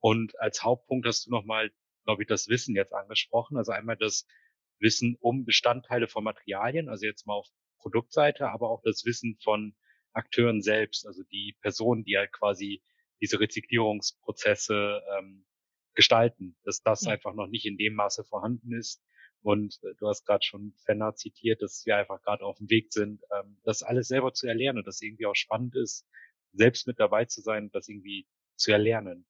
Und 0.00 0.38
als 0.40 0.62
Hauptpunkt 0.62 1.06
hast 1.06 1.26
du 1.26 1.30
nochmal 1.30 1.70
glaube 2.10 2.24
ich, 2.24 2.28
das 2.28 2.48
Wissen 2.48 2.74
jetzt 2.74 2.92
angesprochen. 2.92 3.56
Also 3.56 3.70
einmal 3.70 3.96
das 3.96 4.26
Wissen 4.80 5.16
um 5.20 5.44
Bestandteile 5.44 6.08
von 6.08 6.24
Materialien, 6.24 6.88
also 6.88 7.06
jetzt 7.06 7.24
mal 7.26 7.34
auf 7.34 7.46
Produktseite, 7.78 8.48
aber 8.48 8.68
auch 8.68 8.82
das 8.82 9.04
Wissen 9.04 9.38
von 9.42 9.76
Akteuren 10.12 10.60
selbst, 10.60 11.06
also 11.06 11.22
die 11.30 11.56
Personen, 11.62 12.02
die 12.02 12.16
halt 12.16 12.32
quasi 12.32 12.82
diese 13.20 13.38
Rezyklierungsprozesse 13.38 15.02
ähm, 15.18 15.46
gestalten, 15.94 16.56
dass 16.64 16.82
das 16.82 17.02
ja. 17.02 17.12
einfach 17.12 17.34
noch 17.34 17.46
nicht 17.46 17.64
in 17.64 17.76
dem 17.76 17.94
Maße 17.94 18.24
vorhanden 18.24 18.72
ist. 18.72 19.04
Und 19.42 19.78
äh, 19.84 19.94
du 19.98 20.08
hast 20.08 20.26
gerade 20.26 20.44
schon 20.44 20.74
Fenner 20.84 21.14
zitiert, 21.14 21.62
dass 21.62 21.84
wir 21.86 21.96
einfach 21.96 22.20
gerade 22.22 22.44
auf 22.44 22.58
dem 22.58 22.70
Weg 22.70 22.92
sind, 22.92 23.22
ähm, 23.38 23.58
das 23.62 23.82
alles 23.82 24.08
selber 24.08 24.32
zu 24.32 24.48
erlernen 24.48 24.78
und 24.78 24.86
das 24.86 25.00
irgendwie 25.00 25.26
auch 25.26 25.36
spannend 25.36 25.76
ist, 25.76 26.06
selbst 26.52 26.88
mit 26.88 26.98
dabei 26.98 27.26
zu 27.26 27.40
sein, 27.40 27.70
das 27.70 27.88
irgendwie 27.88 28.26
zu 28.56 28.72
erlernen. 28.72 29.26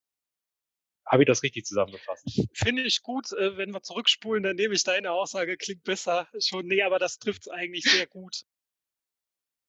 Habe 1.07 1.23
ich 1.25 1.27
das 1.27 1.43
richtig 1.43 1.65
zusammengefasst? 1.65 2.49
Finde 2.53 2.83
ich 2.83 3.03
gut. 3.03 3.33
Äh, 3.33 3.57
wenn 3.57 3.73
wir 3.73 3.83
zurückspulen, 3.83 4.43
dann 4.43 4.57
nehme 4.57 4.75
ich 4.75 4.85
deine 4.85 5.13
Aussage, 5.13 5.57
klingt 5.57 5.83
besser. 5.83 6.29
Schon, 6.39 6.67
nee, 6.67 6.83
aber 6.83 6.99
das 6.99 7.19
trifft 7.19 7.43
es 7.43 7.49
eigentlich 7.49 7.85
sehr 7.85 8.07
gut. 8.07 8.45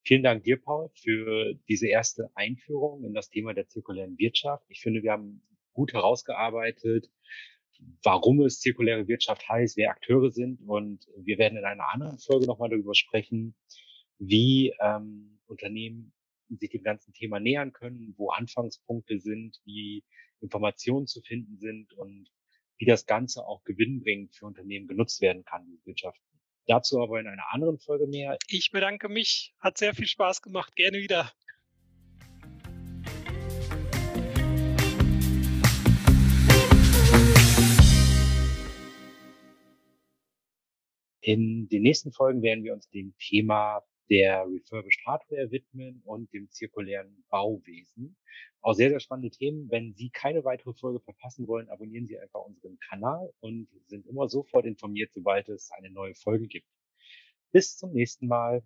Vielen 0.03 0.23
Dank 0.23 0.43
dir, 0.43 0.59
Paul, 0.59 0.89
für 0.95 1.53
diese 1.67 1.87
erste 1.87 2.31
Einführung 2.33 3.03
in 3.03 3.13
das 3.13 3.29
Thema 3.29 3.53
der 3.53 3.67
zirkulären 3.67 4.17
Wirtschaft. 4.17 4.65
Ich 4.69 4.81
finde, 4.81 5.03
wir 5.03 5.11
haben 5.11 5.43
gut 5.73 5.93
herausgearbeitet, 5.93 7.09
warum 8.03 8.41
es 8.41 8.59
zirkuläre 8.59 9.07
Wirtschaft 9.07 9.47
heißt, 9.47 9.77
wer 9.77 9.91
Akteure 9.91 10.31
sind. 10.31 10.59
Und 10.67 11.07
wir 11.17 11.37
werden 11.37 11.57
in 11.57 11.65
einer 11.65 11.91
anderen 11.93 12.17
Folge 12.17 12.47
nochmal 12.47 12.69
darüber 12.69 12.95
sprechen, 12.95 13.55
wie 14.17 14.73
ähm, 14.79 15.39
Unternehmen 15.45 16.13
sich 16.57 16.69
dem 16.69 16.83
ganzen 16.83 17.13
Thema 17.13 17.39
nähern 17.39 17.73
können, 17.73 18.13
wo 18.17 18.29
Anfangspunkte 18.29 19.19
sind, 19.19 19.59
wie 19.65 20.03
Informationen 20.39 21.07
zu 21.07 21.21
finden 21.21 21.57
sind 21.57 21.93
und 21.93 22.29
wie 22.77 22.85
das 22.85 23.05
Ganze 23.05 23.45
auch 23.45 23.63
gewinnbringend 23.63 24.35
für 24.35 24.47
Unternehmen 24.47 24.87
genutzt 24.87 25.21
werden 25.21 25.45
kann, 25.45 25.65
die 25.67 25.85
Wirtschaften. 25.85 26.25
Dazu 26.65 27.01
aber 27.01 27.19
in 27.19 27.27
einer 27.27 27.51
anderen 27.51 27.79
Folge 27.79 28.07
mehr. 28.07 28.37
Ich 28.47 28.71
bedanke 28.71 29.09
mich. 29.09 29.53
Hat 29.59 29.77
sehr 29.77 29.93
viel 29.93 30.07
Spaß 30.07 30.41
gemacht. 30.41 30.75
Gerne 30.75 30.99
wieder. 30.99 31.31
In 41.23 41.69
den 41.69 41.83
nächsten 41.83 42.11
Folgen 42.11 42.41
werden 42.41 42.63
wir 42.63 42.73
uns 42.73 42.89
dem 42.89 43.15
Thema 43.19 43.83
der 44.09 44.45
Refurbished 44.45 45.05
Hardware 45.05 45.51
widmen 45.51 46.01
und 46.05 46.31
dem 46.33 46.49
zirkulären 46.49 47.23
Bauwesen. 47.29 48.17
Auch 48.61 48.73
sehr, 48.73 48.89
sehr 48.89 48.99
spannende 48.99 49.31
Themen. 49.31 49.69
Wenn 49.71 49.93
Sie 49.93 50.09
keine 50.09 50.43
weitere 50.43 50.73
Folge 50.73 50.99
verpassen 50.99 51.47
wollen, 51.47 51.69
abonnieren 51.69 52.05
Sie 52.05 52.19
einfach 52.19 52.41
unseren 52.41 52.77
Kanal 52.79 53.31
und 53.39 53.67
sind 53.87 54.05
immer 54.07 54.27
sofort 54.27 54.65
informiert, 54.65 55.11
sobald 55.13 55.49
es 55.49 55.71
eine 55.71 55.89
neue 55.89 56.15
Folge 56.15 56.47
gibt. 56.47 56.67
Bis 57.51 57.77
zum 57.77 57.91
nächsten 57.93 58.27
Mal. 58.27 58.63